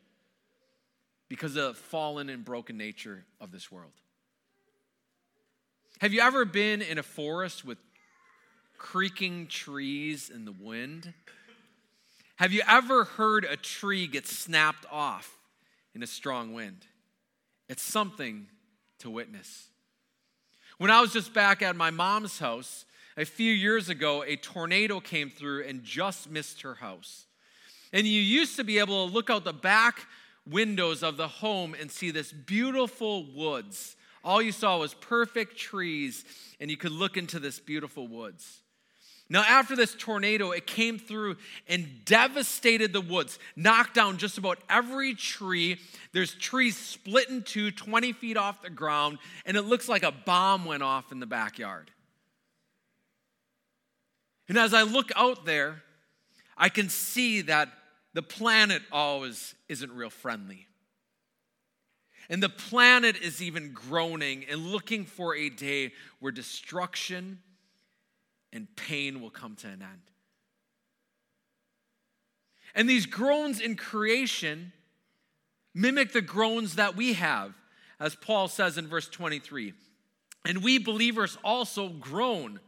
because 1.28 1.56
of 1.56 1.74
the 1.74 1.74
fallen 1.74 2.28
and 2.28 2.44
broken 2.44 2.76
nature 2.76 3.24
of 3.40 3.52
this 3.52 3.72
world. 3.72 3.92
Have 6.00 6.12
you 6.12 6.20
ever 6.20 6.44
been 6.44 6.82
in 6.82 6.98
a 6.98 7.02
forest 7.02 7.64
with 7.64 7.78
creaking 8.76 9.46
trees 9.46 10.28
in 10.28 10.44
the 10.44 10.52
wind? 10.52 11.14
Have 12.36 12.52
you 12.52 12.62
ever 12.68 13.04
heard 13.04 13.44
a 13.44 13.56
tree 13.56 14.06
get 14.06 14.26
snapped 14.26 14.84
off 14.90 15.38
in 15.94 16.02
a 16.02 16.06
strong 16.06 16.52
wind? 16.52 16.86
It's 17.68 17.82
something 17.82 18.48
to 18.98 19.10
witness. 19.10 19.68
When 20.78 20.90
I 20.90 21.00
was 21.00 21.12
just 21.12 21.32
back 21.32 21.62
at 21.62 21.76
my 21.76 21.90
mom's 21.90 22.38
house, 22.38 22.84
A 23.16 23.26
few 23.26 23.52
years 23.52 23.90
ago, 23.90 24.24
a 24.24 24.36
tornado 24.36 24.98
came 24.98 25.28
through 25.28 25.64
and 25.64 25.82
just 25.82 26.30
missed 26.30 26.62
her 26.62 26.74
house. 26.74 27.26
And 27.92 28.06
you 28.06 28.20
used 28.20 28.56
to 28.56 28.64
be 28.64 28.78
able 28.78 29.06
to 29.06 29.12
look 29.12 29.28
out 29.28 29.44
the 29.44 29.52
back 29.52 30.06
windows 30.48 31.02
of 31.02 31.18
the 31.18 31.28
home 31.28 31.76
and 31.78 31.90
see 31.90 32.10
this 32.10 32.32
beautiful 32.32 33.26
woods. 33.34 33.96
All 34.24 34.40
you 34.40 34.52
saw 34.52 34.78
was 34.78 34.94
perfect 34.94 35.58
trees, 35.58 36.24
and 36.58 36.70
you 36.70 36.76
could 36.76 36.92
look 36.92 37.16
into 37.18 37.38
this 37.38 37.60
beautiful 37.60 38.08
woods. 38.08 38.61
Now, 39.28 39.42
after 39.42 39.74
this 39.74 39.94
tornado, 39.94 40.50
it 40.50 40.66
came 40.66 40.98
through 40.98 41.36
and 41.66 42.04
devastated 42.04 42.92
the 42.92 43.00
woods, 43.00 43.38
knocked 43.56 43.94
down 43.94 44.18
just 44.18 44.36
about 44.36 44.58
every 44.68 45.14
tree. 45.14 45.78
There's 46.12 46.34
trees 46.34 46.76
split 46.76 47.30
in 47.30 47.42
two, 47.42 47.70
20 47.70 48.12
feet 48.12 48.36
off 48.36 48.62
the 48.62 48.70
ground, 48.70 49.18
and 49.46 49.56
it 49.56 49.62
looks 49.62 49.88
like 49.88 50.02
a 50.02 50.12
bomb 50.12 50.64
went 50.64 50.82
off 50.82 51.12
in 51.12 51.20
the 51.20 51.26
backyard. 51.26 51.90
And 54.48 54.58
as 54.58 54.74
I 54.74 54.82
look 54.82 55.10
out 55.16 55.46
there, 55.46 55.82
I 56.56 56.68
can 56.68 56.90
see 56.90 57.40
that 57.42 57.70
the 58.12 58.22
planet 58.22 58.82
always 58.92 59.54
isn't 59.68 59.92
real 59.92 60.10
friendly. 60.10 60.66
And 62.28 62.42
the 62.42 62.48
planet 62.48 63.16
is 63.16 63.42
even 63.42 63.72
groaning 63.72 64.44
and 64.48 64.66
looking 64.66 65.04
for 65.06 65.34
a 65.34 65.48
day 65.48 65.92
where 66.20 66.32
destruction 66.32 67.40
and 68.52 68.74
pain 68.76 69.20
will 69.20 69.30
come 69.30 69.56
to 69.56 69.66
an 69.66 69.82
end. 69.82 70.02
And 72.74 72.88
these 72.88 73.06
groans 73.06 73.60
in 73.60 73.76
creation 73.76 74.72
mimic 75.74 76.12
the 76.12 76.22
groans 76.22 76.76
that 76.76 76.96
we 76.96 77.14
have, 77.14 77.54
as 78.00 78.14
Paul 78.14 78.48
says 78.48 78.78
in 78.78 78.88
verse 78.88 79.08
23. 79.08 79.74
And 80.46 80.62
we 80.62 80.78
believers 80.78 81.38
also 81.44 81.88
groan, 81.88 82.60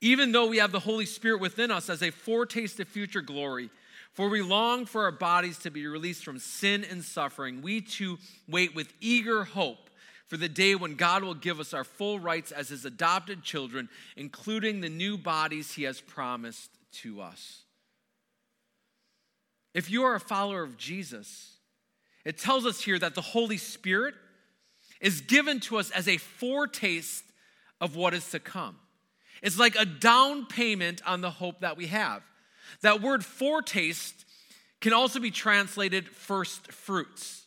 even 0.00 0.32
though 0.32 0.46
we 0.46 0.58
have 0.58 0.72
the 0.72 0.80
Holy 0.80 1.06
Spirit 1.06 1.40
within 1.40 1.70
us 1.70 1.88
as 1.88 2.02
a 2.02 2.10
foretaste 2.10 2.80
of 2.80 2.88
future 2.88 3.20
glory. 3.20 3.70
For 4.12 4.30
we 4.30 4.40
long 4.40 4.86
for 4.86 5.04
our 5.04 5.12
bodies 5.12 5.58
to 5.58 5.70
be 5.70 5.86
released 5.86 6.24
from 6.24 6.38
sin 6.38 6.84
and 6.84 7.04
suffering. 7.04 7.60
We 7.60 7.82
too 7.82 8.18
wait 8.48 8.74
with 8.74 8.92
eager 9.00 9.44
hope 9.44 9.85
for 10.28 10.36
the 10.36 10.48
day 10.48 10.74
when 10.74 10.96
God 10.96 11.22
will 11.22 11.34
give 11.34 11.60
us 11.60 11.72
our 11.72 11.84
full 11.84 12.18
rights 12.18 12.50
as 12.52 12.68
his 12.68 12.84
adopted 12.84 13.42
children, 13.42 13.88
including 14.16 14.80
the 14.80 14.88
new 14.88 15.16
bodies 15.16 15.72
he 15.72 15.84
has 15.84 16.00
promised 16.00 16.70
to 17.02 17.20
us. 17.20 17.62
If 19.74 19.90
you 19.90 20.04
are 20.04 20.14
a 20.14 20.20
follower 20.20 20.62
of 20.62 20.76
Jesus, 20.76 21.58
it 22.24 22.38
tells 22.38 22.66
us 22.66 22.80
here 22.80 22.98
that 22.98 23.14
the 23.14 23.20
Holy 23.20 23.58
Spirit 23.58 24.14
is 25.00 25.20
given 25.20 25.60
to 25.60 25.76
us 25.76 25.90
as 25.90 26.08
a 26.08 26.16
foretaste 26.16 27.24
of 27.80 27.94
what 27.94 28.14
is 28.14 28.30
to 28.30 28.40
come. 28.40 28.76
It's 29.42 29.58
like 29.58 29.76
a 29.76 29.84
down 29.84 30.46
payment 30.46 31.02
on 31.06 31.20
the 31.20 31.30
hope 31.30 31.60
that 31.60 31.76
we 31.76 31.86
have. 31.88 32.22
That 32.80 33.02
word 33.02 33.24
foretaste 33.24 34.24
can 34.80 34.92
also 34.92 35.20
be 35.20 35.30
translated 35.30 36.08
first 36.08 36.72
fruits. 36.72 37.45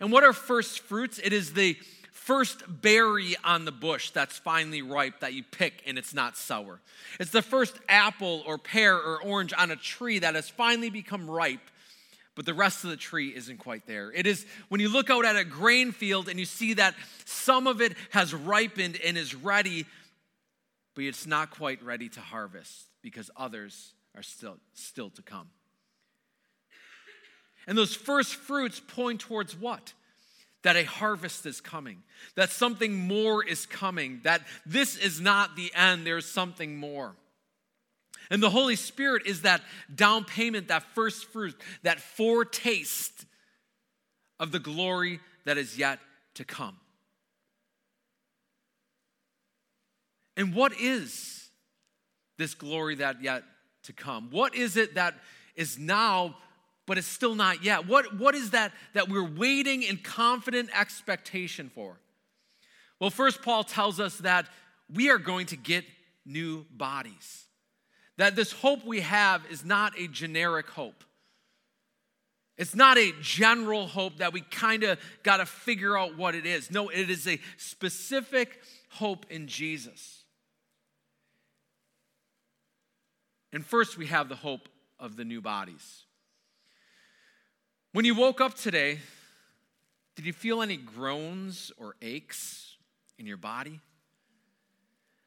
And 0.00 0.12
what 0.12 0.24
are 0.24 0.32
first 0.32 0.80
fruits? 0.80 1.20
It 1.22 1.32
is 1.32 1.52
the 1.52 1.76
first 2.22 2.62
berry 2.68 3.34
on 3.42 3.64
the 3.64 3.72
bush 3.72 4.10
that's 4.10 4.38
finally 4.38 4.80
ripe 4.80 5.20
that 5.20 5.34
you 5.34 5.42
pick 5.42 5.82
and 5.86 5.98
it's 5.98 6.14
not 6.14 6.36
sour. 6.36 6.80
It's 7.18 7.32
the 7.32 7.42
first 7.42 7.76
apple 7.88 8.44
or 8.46 8.58
pear 8.58 8.96
or 8.96 9.20
orange 9.22 9.52
on 9.56 9.72
a 9.72 9.76
tree 9.76 10.20
that 10.20 10.36
has 10.36 10.48
finally 10.48 10.88
become 10.88 11.28
ripe, 11.28 11.68
but 12.36 12.46
the 12.46 12.54
rest 12.54 12.84
of 12.84 12.90
the 12.90 12.96
tree 12.96 13.34
isn't 13.34 13.58
quite 13.58 13.86
there. 13.86 14.12
It 14.12 14.26
is 14.26 14.46
when 14.68 14.80
you 14.80 14.88
look 14.88 15.10
out 15.10 15.24
at 15.24 15.36
a 15.36 15.44
grain 15.44 15.90
field 15.90 16.28
and 16.28 16.38
you 16.38 16.46
see 16.46 16.74
that 16.74 16.94
some 17.24 17.66
of 17.66 17.80
it 17.80 17.94
has 18.10 18.32
ripened 18.32 19.00
and 19.04 19.18
is 19.18 19.34
ready, 19.34 19.84
but 20.94 21.04
it's 21.04 21.26
not 21.26 21.50
quite 21.50 21.82
ready 21.82 22.08
to 22.10 22.20
harvest 22.20 22.86
because 23.02 23.30
others 23.36 23.94
are 24.14 24.22
still, 24.22 24.58
still 24.74 25.10
to 25.10 25.22
come. 25.22 25.48
And 27.66 27.76
those 27.78 27.94
first 27.94 28.34
fruits 28.34 28.80
point 28.80 29.20
towards 29.20 29.56
what? 29.56 29.92
That 30.62 30.76
a 30.76 30.84
harvest 30.84 31.44
is 31.44 31.60
coming, 31.60 32.02
that 32.36 32.50
something 32.50 32.94
more 32.94 33.44
is 33.44 33.66
coming, 33.66 34.20
that 34.22 34.42
this 34.64 34.96
is 34.96 35.20
not 35.20 35.56
the 35.56 35.72
end, 35.74 36.06
there's 36.06 36.26
something 36.26 36.76
more. 36.76 37.16
And 38.30 38.40
the 38.40 38.50
Holy 38.50 38.76
Spirit 38.76 39.26
is 39.26 39.42
that 39.42 39.60
down 39.92 40.24
payment, 40.24 40.68
that 40.68 40.84
first 40.94 41.26
fruit, 41.26 41.54
that 41.82 42.00
foretaste 42.00 43.26
of 44.38 44.52
the 44.52 44.60
glory 44.60 45.20
that 45.44 45.58
is 45.58 45.76
yet 45.76 45.98
to 46.34 46.44
come. 46.44 46.76
And 50.36 50.54
what 50.54 50.72
is 50.80 51.50
this 52.38 52.54
glory 52.54 52.94
that 52.96 53.22
yet 53.22 53.42
to 53.84 53.92
come? 53.92 54.28
What 54.30 54.54
is 54.54 54.76
it 54.76 54.94
that 54.94 55.14
is 55.56 55.78
now 55.78 56.36
but 56.86 56.98
it's 56.98 57.06
still 57.06 57.34
not 57.34 57.64
yet. 57.64 57.86
What, 57.86 58.16
what 58.18 58.34
is 58.34 58.50
that 58.50 58.72
that 58.94 59.08
we're 59.08 59.28
waiting 59.28 59.82
in 59.82 59.98
confident 59.98 60.70
expectation 60.78 61.70
for? 61.74 61.98
Well, 63.00 63.10
first, 63.10 63.42
Paul 63.42 63.64
tells 63.64 64.00
us 64.00 64.18
that 64.18 64.46
we 64.92 65.10
are 65.10 65.18
going 65.18 65.46
to 65.46 65.56
get 65.56 65.84
new 66.24 66.66
bodies. 66.70 67.46
That 68.18 68.36
this 68.36 68.52
hope 68.52 68.84
we 68.84 69.00
have 69.00 69.42
is 69.50 69.64
not 69.64 69.98
a 69.98 70.06
generic 70.06 70.68
hope. 70.68 71.04
It's 72.58 72.74
not 72.74 72.98
a 72.98 73.12
general 73.20 73.86
hope 73.86 74.18
that 74.18 74.32
we 74.32 74.42
kind 74.42 74.84
of 74.84 75.00
got 75.22 75.38
to 75.38 75.46
figure 75.46 75.96
out 75.96 76.16
what 76.16 76.34
it 76.34 76.46
is. 76.46 76.70
No, 76.70 76.90
it 76.90 77.10
is 77.10 77.26
a 77.26 77.40
specific 77.56 78.60
hope 78.90 79.26
in 79.30 79.46
Jesus. 79.46 80.22
And 83.52 83.64
first, 83.64 83.96
we 83.96 84.06
have 84.06 84.28
the 84.28 84.36
hope 84.36 84.68
of 85.00 85.16
the 85.16 85.24
new 85.24 85.40
bodies. 85.40 86.04
When 87.92 88.06
you 88.06 88.14
woke 88.14 88.40
up 88.40 88.54
today, 88.54 89.00
did 90.16 90.24
you 90.24 90.32
feel 90.32 90.62
any 90.62 90.78
groans 90.78 91.70
or 91.76 91.94
aches 92.00 92.76
in 93.18 93.26
your 93.26 93.36
body? 93.36 93.80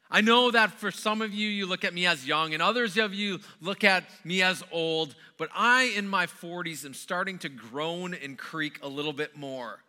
I 0.09 0.21
know 0.21 0.49
that 0.49 0.71
for 0.71 0.89
some 0.89 1.21
of 1.21 1.31
you, 1.31 1.47
you 1.47 1.67
look 1.67 1.83
at 1.83 1.93
me 1.93 2.07
as 2.07 2.25
young, 2.25 2.55
and 2.55 2.63
others 2.63 2.97
of 2.97 3.13
you 3.13 3.39
look 3.61 3.83
at 3.83 4.03
me 4.23 4.41
as 4.41 4.63
old, 4.71 5.13
but 5.37 5.49
I, 5.53 5.93
in 5.95 6.07
my 6.07 6.25
40s, 6.25 6.85
am 6.85 6.95
starting 6.95 7.37
to 7.39 7.49
groan 7.49 8.15
and 8.15 8.35
creak 8.35 8.79
a 8.81 8.87
little 8.87 9.13
bit 9.13 9.37
more. 9.37 9.79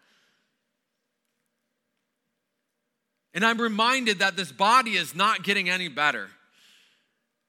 And 3.32 3.44
I'm 3.44 3.60
reminded 3.60 4.18
that 4.18 4.36
this 4.36 4.52
body 4.52 4.96
is 4.96 5.14
not 5.14 5.44
getting 5.44 5.70
any 5.70 5.88
better. 5.88 6.28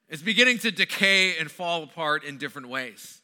It's 0.07 0.21
beginning 0.21 0.59
to 0.59 0.71
decay 0.71 1.37
and 1.37 1.51
fall 1.51 1.83
apart 1.83 2.23
in 2.23 2.37
different 2.37 2.69
ways. 2.69 3.19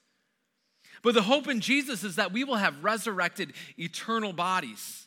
But 1.03 1.13
the 1.13 1.21
hope 1.21 1.47
in 1.47 1.59
Jesus 1.59 2.03
is 2.03 2.15
that 2.15 2.31
we 2.31 2.45
will 2.45 2.55
have 2.55 2.83
resurrected 2.83 3.53
eternal 3.77 4.33
bodies. 4.33 5.05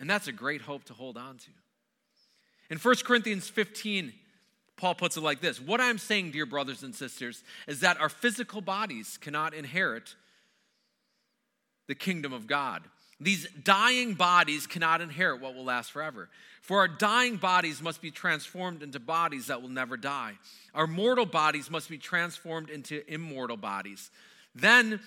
And 0.00 0.10
that's 0.10 0.26
a 0.26 0.32
great 0.32 0.60
hope 0.60 0.84
to 0.84 0.92
hold 0.92 1.16
on 1.16 1.38
to. 1.38 1.50
In 2.68 2.78
1 2.78 2.94
Corinthians 3.04 3.48
15, 3.48 4.12
Paul 4.76 4.96
puts 4.96 5.16
it 5.16 5.22
like 5.22 5.40
this 5.40 5.60
What 5.60 5.80
I'm 5.80 5.98
saying, 5.98 6.32
dear 6.32 6.44
brothers 6.44 6.82
and 6.82 6.94
sisters, 6.94 7.44
is 7.68 7.80
that 7.80 8.00
our 8.00 8.08
physical 8.08 8.60
bodies 8.60 9.16
cannot 9.16 9.54
inherit 9.54 10.16
the 11.86 11.94
kingdom 11.94 12.32
of 12.32 12.48
God. 12.48 12.82
These 13.20 13.48
dying 13.62 14.14
bodies 14.14 14.66
cannot 14.66 15.00
inherit 15.00 15.40
what 15.40 15.54
will 15.54 15.64
last 15.64 15.92
forever. 15.92 16.28
For 16.60 16.78
our 16.78 16.88
dying 16.88 17.36
bodies 17.36 17.82
must 17.82 18.00
be 18.00 18.10
transformed 18.10 18.82
into 18.82 18.98
bodies 18.98 19.46
that 19.46 19.62
will 19.62 19.68
never 19.68 19.96
die. 19.96 20.34
Our 20.74 20.86
mortal 20.86 21.26
bodies 21.26 21.70
must 21.70 21.88
be 21.88 21.98
transformed 21.98 22.70
into 22.70 23.02
immortal 23.12 23.56
bodies. 23.56 24.10
Then, 24.54 25.00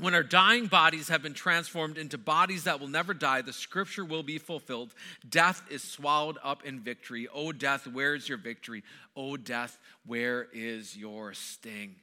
when 0.00 0.14
our 0.14 0.22
dying 0.22 0.66
bodies 0.66 1.08
have 1.08 1.22
been 1.22 1.34
transformed 1.34 1.98
into 1.98 2.18
bodies 2.18 2.64
that 2.64 2.80
will 2.80 2.88
never 2.88 3.12
die, 3.12 3.42
the 3.42 3.52
scripture 3.52 4.04
will 4.04 4.22
be 4.22 4.38
fulfilled. 4.38 4.94
Death 5.28 5.62
is 5.70 5.82
swallowed 5.82 6.38
up 6.42 6.64
in 6.64 6.80
victory. 6.80 7.28
O 7.34 7.52
death, 7.52 7.86
where 7.86 8.14
is 8.14 8.28
your 8.28 8.38
victory? 8.38 8.84
O 9.16 9.36
death, 9.36 9.78
where 10.06 10.46
is 10.52 10.96
your 10.96 11.34
sting? 11.34 11.96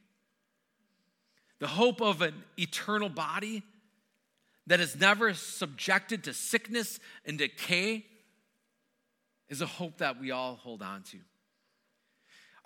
The 1.60 1.68
hope 1.68 2.02
of 2.02 2.22
an 2.22 2.36
eternal 2.60 3.10
body 3.10 3.64
that 4.68 4.80
is 4.80 4.96
never 4.96 5.34
subjected 5.34 6.24
to 6.24 6.34
sickness 6.34 7.00
and 7.26 7.38
decay 7.38 8.06
is 9.48 9.62
a 9.62 9.66
hope 9.66 9.98
that 10.00 10.20
we 10.20 10.32
all 10.32 10.56
hold 10.56 10.82
on 10.82 11.04
to. 11.04 11.18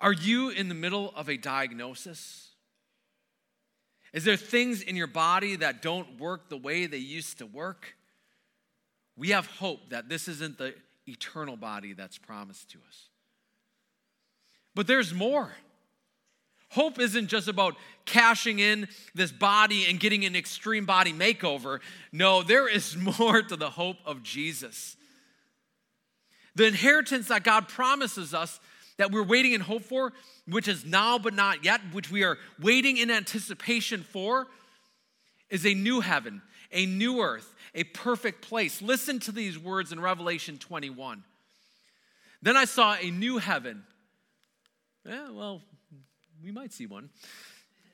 Are 0.00 0.12
you 0.12 0.48
in 0.48 0.68
the 0.68 0.74
middle 0.74 1.12
of 1.14 1.28
a 1.28 1.36
diagnosis? 1.36 2.48
Is 4.12 4.24
there 4.24 4.36
things 4.36 4.82
in 4.82 4.96
your 4.96 5.06
body 5.06 5.56
that 5.56 5.82
don't 5.82 6.18
work 6.18 6.48
the 6.48 6.56
way 6.56 6.86
they 6.86 6.96
used 6.96 7.38
to 7.38 7.46
work? 7.46 7.94
We 9.16 9.30
have 9.30 9.46
hope 9.46 9.90
that 9.90 10.08
this 10.08 10.26
isn't 10.26 10.56
the 10.56 10.74
eternal 11.06 11.56
body 11.56 11.92
that's 11.92 12.16
promised 12.16 12.70
to 12.70 12.78
us. 12.88 13.08
But 14.74 14.86
there's 14.86 15.12
more. 15.12 15.52
Hope 16.70 17.00
isn't 17.00 17.26
just 17.26 17.48
about 17.48 17.74
cashing 18.04 18.60
in 18.60 18.88
this 19.14 19.32
body 19.32 19.86
and 19.88 19.98
getting 19.98 20.24
an 20.24 20.36
extreme 20.36 20.86
body 20.86 21.12
makeover. 21.12 21.80
No, 22.12 22.42
there 22.42 22.68
is 22.68 22.96
more 23.18 23.42
to 23.42 23.56
the 23.56 23.70
hope 23.70 23.96
of 24.06 24.22
Jesus. 24.22 24.96
The 26.54 26.66
inheritance 26.66 27.28
that 27.28 27.44
God 27.44 27.68
promises 27.68 28.34
us 28.34 28.60
that 28.98 29.10
we're 29.10 29.24
waiting 29.24 29.52
in 29.52 29.60
hope 29.60 29.82
for, 29.82 30.12
which 30.46 30.68
is 30.68 30.84
now 30.84 31.18
but 31.18 31.34
not 31.34 31.64
yet, 31.64 31.80
which 31.92 32.10
we 32.10 32.22
are 32.22 32.38
waiting 32.60 32.98
in 32.98 33.10
anticipation 33.10 34.02
for, 34.02 34.46
is 35.48 35.66
a 35.66 35.74
new 35.74 36.00
heaven, 36.00 36.42
a 36.70 36.86
new 36.86 37.20
earth, 37.20 37.54
a 37.74 37.82
perfect 37.84 38.42
place. 38.42 38.80
Listen 38.80 39.18
to 39.20 39.32
these 39.32 39.58
words 39.58 39.90
in 39.90 39.98
Revelation 40.00 40.58
21. 40.58 41.24
Then 42.42 42.56
I 42.56 42.64
saw 42.64 42.94
a 42.94 43.10
new 43.10 43.38
heaven. 43.38 43.84
Yeah, 45.04 45.30
well, 45.30 45.62
we 46.42 46.52
might 46.52 46.72
see 46.72 46.86
one. 46.86 47.10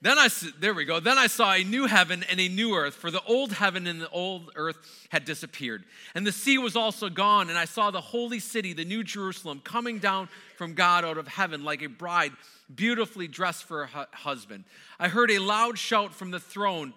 Then 0.03 0.19
I 0.19 0.29
there 0.61 0.75
we 0.75 0.85
go. 0.85 1.01
Then 1.01 1.19
I 1.19 1.27
saw 1.27 1.55
a 1.55 1.65
new 1.65 1.87
heaven 1.87 2.25
and 2.31 2.39
a 2.39 2.49
new 2.49 2.75
earth, 2.75 2.95
for 2.95 3.11
the 3.11 3.23
old 3.25 3.53
heaven 3.53 3.87
and 3.87 4.01
the 4.01 4.11
old 4.11 4.53
earth 4.55 4.77
had 5.09 5.25
disappeared, 5.25 5.85
and 6.15 6.27
the 6.27 6.33
sea 6.33 6.59
was 6.59 6.77
also 6.77 7.09
gone. 7.09 7.49
And 7.49 7.59
I 7.59 7.65
saw 7.65 7.91
the 7.91 8.01
holy 8.01 8.39
city, 8.39 8.73
the 8.73 8.85
new 8.85 9.03
Jerusalem, 9.03 9.61
coming 9.65 9.99
down 9.99 10.29
from 10.57 10.75
God 10.75 11.05
out 11.05 11.19
of 11.19 11.27
heaven 11.27 11.65
like 11.65 11.83
a 11.83 11.89
bride, 11.89 12.33
beautifully 12.73 13.27
dressed 13.27 13.65
for 13.65 13.87
her 13.87 14.07
husband. 14.13 14.65
I 14.99 15.09
heard 15.09 15.31
a 15.31 15.39
loud 15.39 15.79
shout 15.79 16.15
from 16.15 16.31
the 16.31 16.41
throne, 16.41 16.93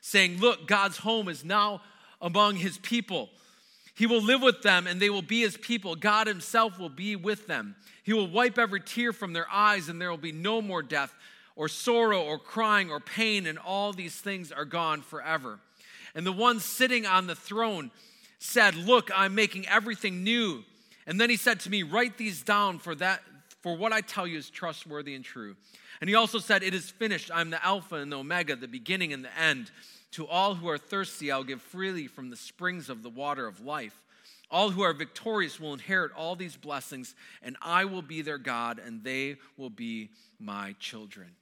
saying, 0.00 0.38
"Look, 0.38 0.68
God's 0.68 0.98
home 0.98 1.28
is 1.28 1.44
now 1.44 1.82
among 2.22 2.56
His 2.56 2.78
people. 2.78 3.30
He 3.94 4.06
will 4.06 4.22
live 4.22 4.42
with 4.42 4.62
them, 4.62 4.86
and 4.86 5.00
they 5.00 5.10
will 5.10 5.22
be 5.22 5.42
His 5.42 5.56
people. 5.56 5.94
God 5.94 6.26
Himself 6.26 6.78
will 6.78 6.88
be 6.88 7.16
with 7.16 7.46
them. 7.46 7.76
He 8.02 8.12
will 8.12 8.28
wipe 8.28 8.58
every 8.58 8.80
tear 8.80 9.12
from 9.12 9.32
their 9.32 9.46
eyes, 9.50 9.88
and 9.88 10.00
there 10.00 10.10
will 10.10 10.16
be 10.16 10.32
no 10.32 10.60
more 10.60 10.82
death." 10.82 11.14
or 11.56 11.68
sorrow 11.68 12.22
or 12.22 12.38
crying 12.38 12.90
or 12.90 13.00
pain, 13.00 13.46
and 13.46 13.58
all 13.58 13.92
these 13.92 14.16
things 14.16 14.50
are 14.50 14.64
gone 14.64 15.02
forever. 15.02 15.58
And 16.14 16.26
the 16.26 16.32
one 16.32 16.60
sitting 16.60 17.06
on 17.06 17.26
the 17.26 17.34
throne 17.34 17.90
said, 18.38 18.74
Look, 18.74 19.10
I'm 19.14 19.34
making 19.34 19.66
everything 19.68 20.22
new. 20.22 20.64
And 21.06 21.20
then 21.20 21.30
he 21.30 21.36
said 21.36 21.60
to 21.60 21.70
me, 21.70 21.82
Write 21.82 22.18
these 22.18 22.42
down, 22.42 22.78
for 22.78 22.94
that 22.96 23.22
for 23.62 23.76
what 23.76 23.92
I 23.92 24.00
tell 24.00 24.26
you 24.26 24.38
is 24.38 24.50
trustworthy 24.50 25.14
and 25.14 25.24
true. 25.24 25.56
And 26.00 26.10
he 26.10 26.16
also 26.16 26.38
said, 26.38 26.62
It 26.62 26.74
is 26.74 26.90
finished. 26.90 27.30
I'm 27.32 27.50
the 27.50 27.64
Alpha 27.64 27.96
and 27.96 28.10
the 28.10 28.18
Omega, 28.18 28.56
the 28.56 28.68
beginning 28.68 29.12
and 29.12 29.24
the 29.24 29.38
end. 29.38 29.70
To 30.14 30.26
all 30.26 30.54
who 30.54 30.68
are 30.68 30.78
thirsty, 30.78 31.30
I'll 31.30 31.44
give 31.44 31.62
freely 31.62 32.08
from 32.08 32.30
the 32.30 32.36
springs 32.36 32.88
of 32.88 33.02
the 33.02 33.10
water 33.10 33.46
of 33.46 33.64
life. 33.64 34.00
All 34.50 34.70
who 34.70 34.82
are 34.82 34.92
victorious 34.92 35.60
will 35.60 35.72
inherit 35.72 36.12
all 36.16 36.36
these 36.36 36.56
blessings, 36.56 37.14
and 37.42 37.56
I 37.62 37.84
will 37.84 38.02
be 38.02 38.22
their 38.22 38.38
God, 38.38 38.78
and 38.78 39.02
they 39.02 39.36
will 39.56 39.70
be 39.70 40.10
my 40.38 40.74
children 40.78 41.34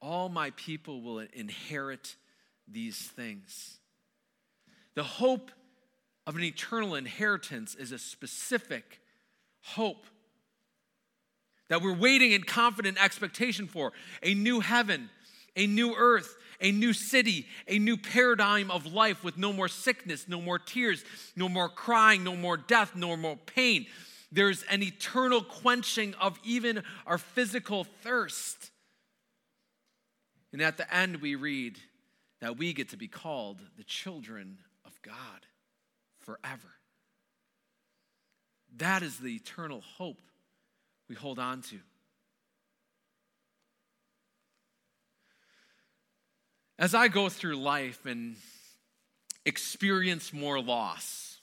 all 0.00 0.28
my 0.28 0.50
people 0.50 1.02
will 1.02 1.20
inherit 1.32 2.16
these 2.66 2.98
things. 2.98 3.78
The 4.94 5.02
hope 5.02 5.50
of 6.26 6.36
an 6.36 6.42
eternal 6.42 6.94
inheritance 6.94 7.74
is 7.74 7.92
a 7.92 7.98
specific 7.98 9.00
hope 9.62 10.06
that 11.68 11.82
we're 11.82 11.94
waiting 11.94 12.32
in 12.32 12.42
confident 12.42 13.02
expectation 13.02 13.66
for 13.66 13.92
a 14.22 14.34
new 14.34 14.60
heaven, 14.60 15.10
a 15.54 15.66
new 15.66 15.94
earth, 15.94 16.36
a 16.60 16.72
new 16.72 16.92
city, 16.92 17.46
a 17.66 17.78
new 17.78 17.96
paradigm 17.96 18.70
of 18.70 18.92
life 18.92 19.24
with 19.24 19.38
no 19.38 19.52
more 19.52 19.68
sickness, 19.68 20.26
no 20.28 20.40
more 20.40 20.58
tears, 20.58 21.04
no 21.36 21.48
more 21.48 21.68
crying, 21.68 22.22
no 22.22 22.36
more 22.36 22.56
death, 22.56 22.94
no 22.94 23.16
more 23.16 23.36
pain. 23.36 23.86
There's 24.32 24.62
an 24.64 24.82
eternal 24.82 25.42
quenching 25.42 26.14
of 26.14 26.38
even 26.44 26.82
our 27.06 27.18
physical 27.18 27.84
thirst. 28.02 28.70
And 30.52 30.62
at 30.62 30.76
the 30.76 30.92
end, 30.94 31.16
we 31.16 31.34
read 31.34 31.78
that 32.40 32.56
we 32.56 32.72
get 32.72 32.90
to 32.90 32.96
be 32.96 33.08
called 33.08 33.60
the 33.76 33.84
children 33.84 34.58
of 34.84 35.00
God 35.02 35.46
forever. 36.20 36.74
That 38.76 39.02
is 39.02 39.18
the 39.18 39.34
eternal 39.34 39.82
hope 39.98 40.20
we 41.08 41.14
hold 41.14 41.38
on 41.38 41.62
to. 41.62 41.78
As 46.80 46.94
I 46.94 47.08
go 47.08 47.28
through 47.28 47.56
life 47.56 48.06
and 48.06 48.36
experience 49.44 50.32
more 50.32 50.58
loss, 50.58 51.36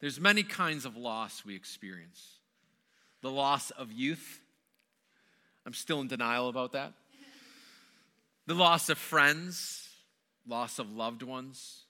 there's 0.00 0.20
many 0.20 0.42
kinds 0.42 0.84
of 0.84 0.98
loss 0.98 1.46
we 1.46 1.56
experience. 1.56 2.34
The 3.22 3.30
loss 3.30 3.70
of 3.70 3.90
youth. 3.90 4.42
I'm 5.64 5.72
still 5.72 6.02
in 6.02 6.08
denial 6.08 6.48
about 6.50 6.72
that 6.72 6.92
the 8.46 8.54
loss 8.54 8.90
of 8.90 8.98
friends, 8.98 9.88
loss 10.46 10.78
of 10.78 10.92
loved 10.92 11.22
ones, 11.22 11.80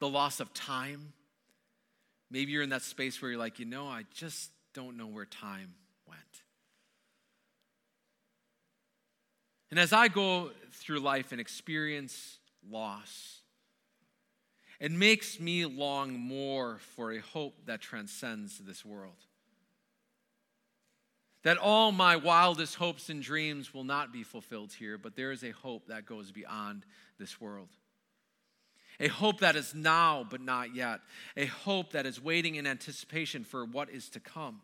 the 0.00 0.08
loss 0.08 0.40
of 0.40 0.52
time. 0.52 1.12
Maybe 2.30 2.52
you're 2.52 2.62
in 2.62 2.70
that 2.70 2.82
space 2.82 3.22
where 3.22 3.30
you're 3.30 3.40
like, 3.40 3.58
you 3.58 3.64
know, 3.64 3.86
I 3.86 4.04
just 4.12 4.50
don't 4.74 4.98
know 4.98 5.06
where 5.06 5.24
time 5.24 5.72
went. 6.06 6.20
And 9.70 9.78
as 9.78 9.92
I 9.92 10.08
go 10.08 10.50
through 10.72 11.00
life 11.00 11.32
and 11.32 11.40
experience 11.40 12.38
loss, 12.68 13.40
it 14.80 14.92
makes 14.92 15.38
me 15.40 15.66
long 15.66 16.12
more 16.12 16.78
for 16.96 17.12
a 17.12 17.18
hope 17.18 17.66
that 17.66 17.80
transcends 17.80 18.58
this 18.58 18.84
world 18.84 19.16
that 21.48 21.56
all 21.56 21.92
my 21.92 22.16
wildest 22.16 22.74
hopes 22.74 23.08
and 23.08 23.22
dreams 23.22 23.72
will 23.72 23.84
not 23.84 24.12
be 24.12 24.22
fulfilled 24.22 24.72
here, 24.72 24.98
but 24.98 25.16
there 25.16 25.32
is 25.32 25.42
a 25.42 25.50
hope 25.50 25.86
that 25.86 26.04
goes 26.04 26.32
beyond 26.32 26.84
this 27.18 27.40
world. 27.40 27.68
A 29.00 29.08
hope 29.08 29.40
that 29.40 29.54
is 29.54 29.74
now, 29.74 30.26
but 30.28 30.40
not 30.40 30.74
yet. 30.74 31.00
A 31.36 31.46
hope 31.46 31.92
that 31.92 32.04
is 32.04 32.22
waiting 32.22 32.56
in 32.56 32.66
anticipation 32.66 33.44
for 33.44 33.64
what 33.64 33.88
is 33.88 34.08
to 34.10 34.20
come. 34.20 34.60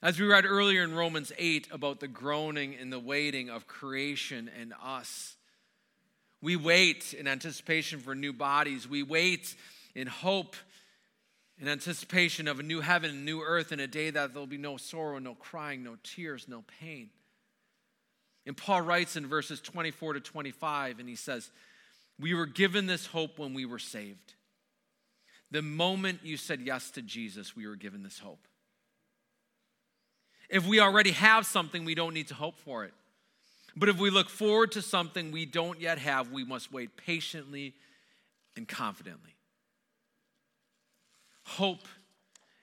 As 0.00 0.20
we 0.20 0.26
read 0.26 0.44
earlier 0.44 0.84
in 0.84 0.94
Romans 0.94 1.32
8 1.36 1.68
about 1.72 1.98
the 1.98 2.06
groaning 2.06 2.76
and 2.80 2.92
the 2.92 3.00
waiting 3.00 3.50
of 3.50 3.66
creation 3.66 4.48
and 4.60 4.72
us, 4.80 5.36
we 6.40 6.54
wait 6.54 7.14
in 7.14 7.26
anticipation 7.26 7.98
for 7.98 8.14
new 8.14 8.32
bodies. 8.32 8.88
We 8.88 9.02
wait 9.02 9.56
in 9.96 10.06
hope 10.06 10.54
in 11.58 11.66
anticipation 11.66 12.46
of 12.46 12.60
a 12.60 12.62
new 12.62 12.80
heaven 12.80 13.10
and 13.10 13.24
new 13.24 13.40
earth 13.42 13.72
and 13.72 13.80
a 13.80 13.88
day 13.88 14.10
that 14.10 14.32
there'll 14.32 14.46
be 14.46 14.56
no 14.56 14.76
sorrow, 14.76 15.18
no 15.18 15.34
crying, 15.34 15.82
no 15.82 15.96
tears, 16.04 16.46
no 16.46 16.62
pain. 16.80 17.10
And 18.46 18.56
Paul 18.56 18.82
writes 18.82 19.16
in 19.16 19.26
verses 19.26 19.60
24 19.60 20.12
to 20.12 20.20
25, 20.20 21.00
and 21.00 21.08
he 21.08 21.16
says, 21.16 21.50
We 22.20 22.34
were 22.34 22.46
given 22.46 22.86
this 22.86 23.06
hope 23.06 23.36
when 23.36 23.52
we 23.52 23.66
were 23.66 23.80
saved. 23.80 24.34
The 25.50 25.62
moment 25.62 26.20
you 26.22 26.36
said 26.36 26.60
yes 26.60 26.92
to 26.92 27.02
Jesus, 27.02 27.56
we 27.56 27.66
were 27.66 27.74
given 27.74 28.04
this 28.04 28.20
hope. 28.20 28.46
If 30.48 30.66
we 30.66 30.80
already 30.80 31.10
have 31.12 31.46
something, 31.46 31.84
we 31.84 31.94
don't 31.94 32.14
need 32.14 32.28
to 32.28 32.34
hope 32.34 32.58
for 32.60 32.84
it. 32.84 32.94
But 33.76 33.88
if 33.88 33.98
we 33.98 34.10
look 34.10 34.28
forward 34.28 34.72
to 34.72 34.82
something 34.82 35.30
we 35.30 35.46
don't 35.46 35.80
yet 35.80 35.98
have, 35.98 36.32
we 36.32 36.44
must 36.44 36.72
wait 36.72 36.96
patiently 36.96 37.74
and 38.56 38.66
confidently. 38.66 39.36
Hope 41.44 41.86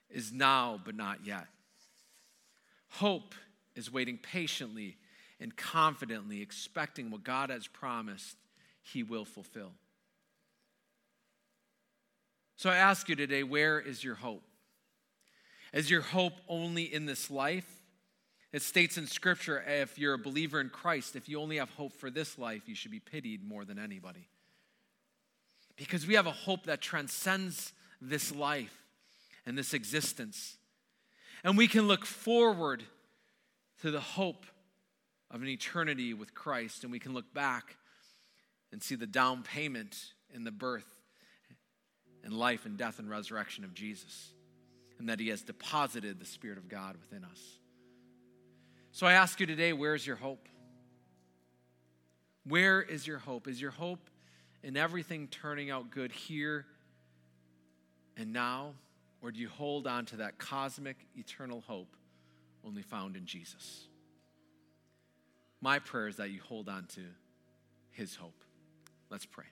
is 0.10 0.32
now, 0.32 0.80
but 0.84 0.95
not 0.95 1.26
yet. 1.26 1.48
Hope 2.89 3.34
is 3.76 3.91
waiting 3.91 4.17
patiently 4.17 4.98
and 5.39 5.56
confidently, 5.56 6.41
expecting 6.41 7.12
what 7.12 7.24
God 7.24 7.50
has 7.50 7.67
promised 7.67 8.38
He 8.82 9.04
will 9.04 9.26
fulfill. 9.26 9.71
So 12.58 12.69
I 12.69 12.78
ask 12.78 13.10
you 13.10 13.15
today 13.15 13.43
where 13.43 13.80
is 13.80 14.04
your 14.04 14.15
hope? 14.15 14.43
Is 15.74 15.89
your 15.89 16.02
hope 16.02 16.34
only 16.48 16.84
in 16.84 17.06
this 17.06 17.30
life? 17.30 17.74
It 18.56 18.62
states 18.62 18.98
in 18.98 19.06
Scripture 19.06 19.62
if 19.68 20.00
you're 20.00 20.13
a 20.13 20.18
believer 20.18 20.62
in 20.62 20.70
Christ, 20.70 21.18
if 21.18 21.28
you 21.28 21.41
only 21.41 21.58
have 21.58 21.70
hope 21.72 21.91
for 21.91 22.10
this 22.10 22.39
life, 22.39 22.70
you 22.70 22.74
should 22.74 22.89
be 22.89 23.02
pitied 23.02 23.46
more 23.46 23.65
than 23.65 23.78
anybody. 23.78 24.30
Because 25.76 26.08
we 26.08 26.13
have 26.13 26.26
a 26.26 26.32
hope 26.32 26.68
that 26.68 26.80
transcends 26.80 27.74
this 28.00 28.34
life 28.34 28.82
and 29.46 29.58
this 29.58 29.74
existence. 29.74 30.56
And 31.44 31.58
we 31.58 31.68
can 31.68 31.89
look 31.89 32.06
forward 32.06 32.86
to 33.82 33.91
the 33.91 34.00
hope 34.00 34.46
of 35.30 35.41
an 35.41 35.50
eternity 35.50 36.13
with 36.13 36.34
Christ, 36.34 36.84
and 36.84 36.94
we 36.94 37.00
can 37.00 37.13
look 37.13 37.34
back 37.34 37.76
and 38.72 38.82
see 38.82 38.96
the 38.96 39.06
down 39.06 39.44
payment 39.44 39.98
in 40.34 40.46
the 40.46 40.52
birth 40.52 41.02
and 42.24 42.32
life 42.32 42.65
and 42.65 42.78
death 42.78 43.00
and 43.00 43.10
resurrection 43.10 43.65
of 43.65 43.74
Jesus, 43.74 44.32
and 44.98 45.10
that 45.10 45.20
He 45.20 45.28
has 45.28 45.41
deposited 45.41 46.22
the 46.22 46.26
Spirit 46.26 46.58
of 46.58 46.70
God 46.70 46.96
within 47.02 47.26
us. 47.26 47.60
So 48.95 49.05
I 49.05 49.12
ask 49.12 49.41
you 49.41 49.45
today, 49.45 49.73
where's 49.73 50.08
your 50.08 50.15
hope? 50.15 50.47
Where 52.47 52.81
is 52.81 53.05
your 53.05 53.17
hope? 53.17 53.45
Is 53.45 53.60
your 53.60 53.71
hope 53.71 54.10
in 54.63 54.77
everything 54.77 55.27
turning 55.27 55.69
out 55.69 55.91
good 55.91 56.13
here 56.13 56.65
and 58.15 58.31
now? 58.31 58.71
Or 59.21 59.34
do 59.34 59.39
you 59.41 59.49
hold 59.49 59.86
on 59.86 60.05
to 60.05 60.15
that 60.15 60.38
cosmic, 60.38 60.95
eternal 61.13 61.62
hope 61.67 61.93
only 62.65 62.84
found 62.84 63.17
in 63.17 63.25
Jesus? 63.25 63.86
My 65.60 65.79
prayer 65.79 66.08
is 66.08 66.15
that 66.15 66.29
you 66.29 66.39
hold 66.41 66.69
on 66.69 66.86
to 66.93 67.01
his 67.91 68.15
hope. 68.15 68.45
Let's 69.10 69.25
pray. 69.25 69.43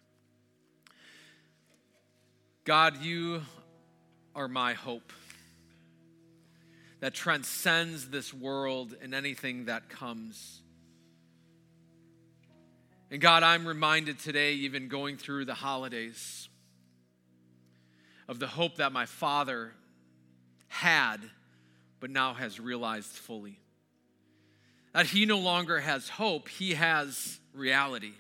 God, 2.63 3.03
you 3.03 3.41
are 4.34 4.47
my 4.47 4.71
hope 4.71 5.12
that 7.04 7.13
transcends 7.13 8.08
this 8.08 8.34
world 8.34 8.96
and 9.02 9.13
anything 9.13 9.66
that 9.66 9.89
comes. 9.89 10.62
And 13.12 13.20
God, 13.20 13.44
I'm 13.44 13.68
reminded 13.68 14.20
today, 14.20 14.54
even 14.54 14.88
going 14.88 15.18
through 15.18 15.44
the 15.44 15.54
holidays, 15.54 16.48
of 18.30 18.39
the 18.39 18.48
hope 18.48 18.78
that 18.78 18.94
my 18.94 19.06
father 19.06 19.74
had, 20.70 21.18
but 22.00 22.10
now 22.10 22.36
has 22.36 22.58
realized 22.58 23.12
fully. 23.12 23.60
That 24.94 25.08
he 25.08 25.26
no 25.26 25.39
longer 25.39 25.82
has 25.82 26.08
hope, 26.08 26.48
he 26.48 26.76
has 26.76 27.38
reality, 27.54 28.13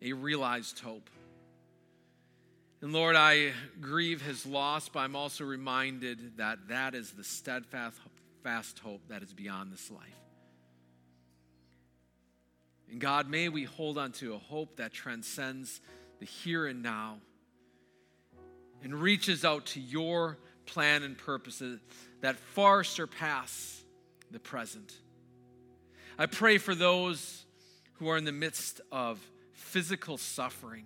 a 0.00 0.12
realized 0.12 0.78
hope. 0.78 1.10
And 2.82 2.92
Lord, 2.92 3.16
I 3.16 3.52
grieve 3.80 4.20
his 4.20 4.44
loss, 4.44 4.88
but 4.88 5.00
I'm 5.00 5.16
also 5.16 5.44
reminded 5.44 6.36
that 6.36 6.68
that 6.68 6.94
is 6.94 7.12
the 7.12 7.24
steadfast 7.24 7.98
fast 8.42 8.78
hope 8.78 9.00
that 9.08 9.24
is 9.24 9.32
beyond 9.32 9.72
this 9.72 9.90
life. 9.90 10.20
And 12.88 13.00
God, 13.00 13.28
may 13.28 13.48
we 13.48 13.64
hold 13.64 13.98
on 13.98 14.12
to 14.12 14.34
a 14.34 14.38
hope 14.38 14.76
that 14.76 14.92
transcends 14.92 15.80
the 16.20 16.26
here 16.26 16.66
and 16.66 16.80
now 16.80 17.16
and 18.84 18.94
reaches 18.94 19.44
out 19.44 19.66
to 19.66 19.80
your 19.80 20.38
plan 20.64 21.02
and 21.02 21.18
purposes 21.18 21.80
that 22.20 22.36
far 22.36 22.84
surpass 22.84 23.82
the 24.30 24.38
present. 24.38 24.94
I 26.16 26.26
pray 26.26 26.58
for 26.58 26.74
those 26.74 27.44
who 27.94 28.08
are 28.08 28.16
in 28.16 28.24
the 28.24 28.32
midst 28.32 28.80
of 28.92 29.18
physical 29.54 30.18
suffering 30.18 30.84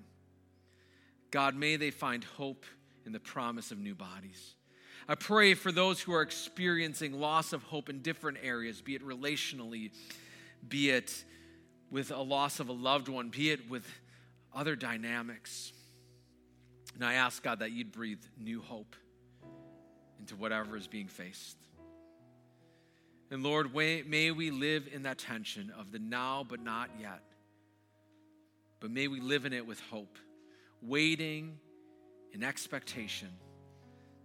God, 1.30 1.54
may 1.54 1.76
they 1.76 1.90
find 1.90 2.24
hope 2.24 2.64
in 3.06 3.12
the 3.12 3.20
promise 3.20 3.70
of 3.70 3.78
new 3.78 3.94
bodies. 3.94 4.54
I 5.08 5.14
pray 5.14 5.54
for 5.54 5.72
those 5.72 6.00
who 6.00 6.12
are 6.12 6.22
experiencing 6.22 7.18
loss 7.18 7.52
of 7.52 7.62
hope 7.64 7.88
in 7.88 8.00
different 8.00 8.38
areas, 8.42 8.80
be 8.80 8.94
it 8.94 9.04
relationally, 9.04 9.90
be 10.68 10.90
it 10.90 11.24
with 11.90 12.10
a 12.10 12.20
loss 12.20 12.60
of 12.60 12.68
a 12.68 12.72
loved 12.72 13.08
one, 13.08 13.28
be 13.28 13.50
it 13.50 13.68
with 13.68 13.84
other 14.54 14.76
dynamics. 14.76 15.72
And 16.94 17.04
I 17.04 17.14
ask 17.14 17.42
God 17.42 17.60
that 17.60 17.72
you'd 17.72 17.92
breathe 17.92 18.22
new 18.38 18.60
hope 18.60 18.94
into 20.18 20.36
whatever 20.36 20.76
is 20.76 20.86
being 20.86 21.08
faced. 21.08 21.56
And 23.30 23.42
Lord, 23.42 23.74
may 23.74 24.30
we 24.30 24.50
live 24.50 24.88
in 24.92 25.04
that 25.04 25.18
tension 25.18 25.72
of 25.78 25.92
the 25.92 25.98
now 25.98 26.44
but 26.48 26.60
not 26.60 26.90
yet. 27.00 27.22
But 28.80 28.90
may 28.90 29.08
we 29.08 29.20
live 29.20 29.46
in 29.46 29.52
it 29.52 29.66
with 29.66 29.80
hope 29.90 30.18
waiting 30.82 31.58
in 32.32 32.42
expectation 32.42 33.30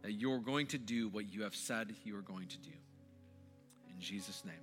that 0.03 0.13
you're 0.13 0.39
going 0.39 0.67
to 0.67 0.77
do 0.77 1.09
what 1.09 1.31
you 1.33 1.43
have 1.43 1.55
said 1.55 1.95
you 2.03 2.17
are 2.17 2.21
going 2.21 2.47
to 2.47 2.57
do. 2.59 2.71
In 3.89 3.99
Jesus' 3.99 4.43
name. 4.45 4.53